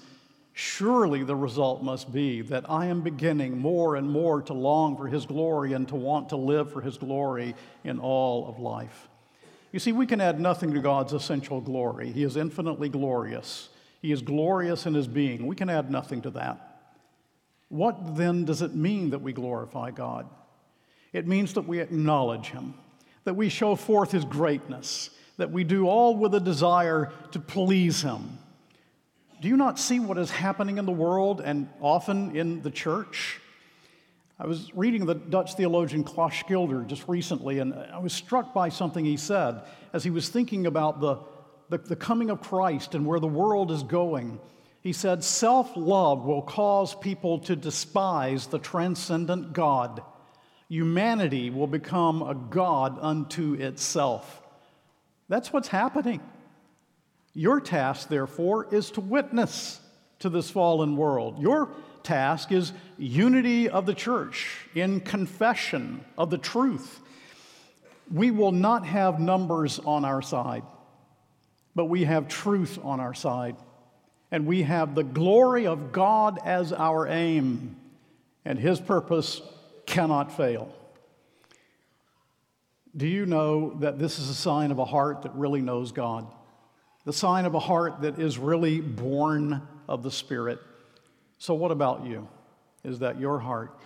surely 0.54 1.22
the 1.22 1.36
result 1.36 1.82
must 1.82 2.12
be 2.12 2.40
that 2.42 2.70
I 2.70 2.86
am 2.86 3.02
beginning 3.02 3.58
more 3.58 3.96
and 3.96 4.10
more 4.10 4.40
to 4.42 4.52
long 4.54 4.96
for 4.96 5.06
His 5.08 5.26
glory 5.26 5.72
and 5.74 5.86
to 5.88 5.96
want 5.96 6.30
to 6.30 6.36
live 6.36 6.72
for 6.72 6.80
His 6.80 6.96
glory 6.96 7.54
in 7.84 7.98
all 7.98 8.48
of 8.48 8.58
life. 8.58 9.08
You 9.72 9.80
see, 9.80 9.92
we 9.92 10.06
can 10.06 10.20
add 10.20 10.40
nothing 10.40 10.72
to 10.72 10.80
God's 10.80 11.12
essential 11.12 11.60
glory. 11.60 12.10
He 12.10 12.22
is 12.22 12.36
infinitely 12.36 12.88
glorious. 12.88 13.68
He 14.00 14.12
is 14.12 14.22
glorious 14.22 14.86
in 14.86 14.94
his 14.94 15.08
being. 15.08 15.46
We 15.46 15.56
can 15.56 15.68
add 15.68 15.90
nothing 15.90 16.22
to 16.22 16.30
that. 16.30 16.78
What 17.68 18.16
then 18.16 18.44
does 18.44 18.62
it 18.62 18.74
mean 18.74 19.10
that 19.10 19.20
we 19.20 19.32
glorify 19.32 19.90
God? 19.90 20.28
It 21.12 21.26
means 21.26 21.54
that 21.54 21.66
we 21.66 21.80
acknowledge 21.80 22.50
him, 22.50 22.74
that 23.26 23.34
we 23.34 23.50
show 23.50 23.76
forth 23.76 24.10
his 24.10 24.24
greatness, 24.24 25.10
that 25.36 25.52
we 25.52 25.62
do 25.62 25.86
all 25.86 26.16
with 26.16 26.34
a 26.34 26.40
desire 26.40 27.12
to 27.32 27.38
please 27.38 28.00
him. 28.00 28.38
Do 29.42 29.48
you 29.48 29.56
not 29.58 29.78
see 29.78 30.00
what 30.00 30.16
is 30.16 30.30
happening 30.30 30.78
in 30.78 30.86
the 30.86 30.92
world 30.92 31.42
and 31.44 31.68
often 31.82 32.34
in 32.34 32.62
the 32.62 32.70
church? 32.70 33.38
I 34.38 34.46
was 34.46 34.74
reading 34.74 35.04
the 35.04 35.14
Dutch 35.14 35.54
theologian 35.54 36.02
Klaas 36.02 36.32
Schilder 36.32 36.82
just 36.84 37.06
recently, 37.06 37.58
and 37.58 37.74
I 37.74 37.98
was 37.98 38.14
struck 38.14 38.54
by 38.54 38.70
something 38.70 39.04
he 39.04 39.18
said 39.18 39.60
as 39.92 40.02
he 40.02 40.10
was 40.10 40.30
thinking 40.30 40.66
about 40.66 41.00
the 41.00 41.18
the, 41.68 41.78
the 41.78 41.96
coming 41.96 42.30
of 42.30 42.40
Christ 42.40 42.94
and 42.94 43.06
where 43.06 43.20
the 43.20 43.26
world 43.26 43.70
is 43.70 43.82
going, 43.82 44.38
he 44.80 44.92
said, 44.92 45.24
Self 45.24 45.72
love 45.76 46.24
will 46.24 46.42
cause 46.42 46.94
people 46.94 47.40
to 47.40 47.56
despise 47.56 48.46
the 48.46 48.58
transcendent 48.58 49.52
God. 49.52 50.02
Humanity 50.68 51.50
will 51.50 51.66
become 51.66 52.22
a 52.22 52.34
God 52.34 52.98
unto 53.00 53.54
itself. 53.54 54.42
That's 55.28 55.52
what's 55.52 55.68
happening. 55.68 56.20
Your 57.34 57.60
task, 57.60 58.08
therefore, 58.08 58.72
is 58.72 58.90
to 58.92 59.00
witness 59.00 59.80
to 60.20 60.28
this 60.28 60.50
fallen 60.50 60.96
world. 60.96 61.40
Your 61.40 61.70
task 62.02 62.52
is 62.52 62.72
unity 62.98 63.68
of 63.68 63.86
the 63.86 63.94
church 63.94 64.66
in 64.74 65.00
confession 65.00 66.04
of 66.16 66.30
the 66.30 66.38
truth. 66.38 67.00
We 68.12 68.30
will 68.30 68.52
not 68.52 68.86
have 68.86 69.20
numbers 69.20 69.78
on 69.80 70.04
our 70.04 70.22
side 70.22 70.62
but 71.76 71.84
we 71.84 72.04
have 72.04 72.26
truth 72.26 72.78
on 72.82 72.98
our 72.98 73.14
side. 73.14 73.54
And 74.32 74.46
we 74.46 74.62
have 74.62 74.96
the 74.96 75.04
glory 75.04 75.66
of 75.68 75.92
God 75.92 76.40
as 76.44 76.72
our 76.72 77.06
aim, 77.06 77.76
and 78.44 78.58
His 78.58 78.80
purpose 78.80 79.40
cannot 79.86 80.36
fail. 80.36 80.72
Do 82.96 83.06
you 83.06 83.26
know 83.26 83.74
that 83.80 83.98
this 83.98 84.18
is 84.18 84.28
a 84.28 84.34
sign 84.34 84.70
of 84.70 84.78
a 84.78 84.84
heart 84.84 85.22
that 85.22 85.34
really 85.34 85.60
knows 85.60 85.92
God? 85.92 86.26
The 87.04 87.12
sign 87.12 87.44
of 87.44 87.54
a 87.54 87.60
heart 87.60 88.00
that 88.00 88.18
is 88.18 88.38
really 88.38 88.80
born 88.80 89.62
of 89.88 90.02
the 90.02 90.10
Spirit. 90.10 90.58
So, 91.38 91.54
what 91.54 91.70
about 91.70 92.06
you? 92.06 92.28
Is 92.84 93.00
that 93.00 93.20
your 93.20 93.38
heart? 93.38 93.78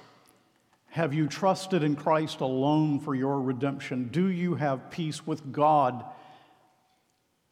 Have 0.90 1.12
you 1.12 1.26
trusted 1.26 1.82
in 1.82 1.96
Christ 1.96 2.40
alone 2.40 3.00
for 3.00 3.14
your 3.14 3.40
redemption? 3.40 4.08
Do 4.08 4.28
you 4.28 4.54
have 4.54 4.90
peace 4.90 5.26
with 5.26 5.52
God? 5.52 6.04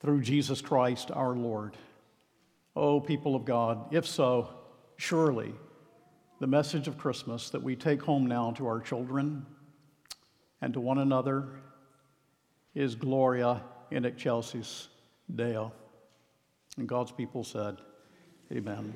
through 0.00 0.22
Jesus 0.22 0.60
Christ 0.60 1.10
our 1.10 1.34
Lord. 1.34 1.76
Oh, 2.76 3.00
people 3.00 3.34
of 3.34 3.44
God, 3.44 3.92
if 3.92 4.06
so, 4.06 4.50
surely 4.96 5.52
the 6.40 6.46
message 6.46 6.86
of 6.86 6.96
Christmas 6.98 7.50
that 7.50 7.62
we 7.62 7.74
take 7.74 8.02
home 8.02 8.26
now 8.26 8.52
to 8.52 8.66
our 8.66 8.80
children 8.80 9.44
and 10.60 10.72
to 10.72 10.80
one 10.80 10.98
another 10.98 11.48
is 12.74 12.94
Gloria 12.94 13.62
in 13.90 14.04
excelsis 14.04 14.88
Deo. 15.34 15.72
And 16.76 16.88
God's 16.88 17.10
people 17.10 17.42
said, 17.42 17.78
Amen. 18.52 18.94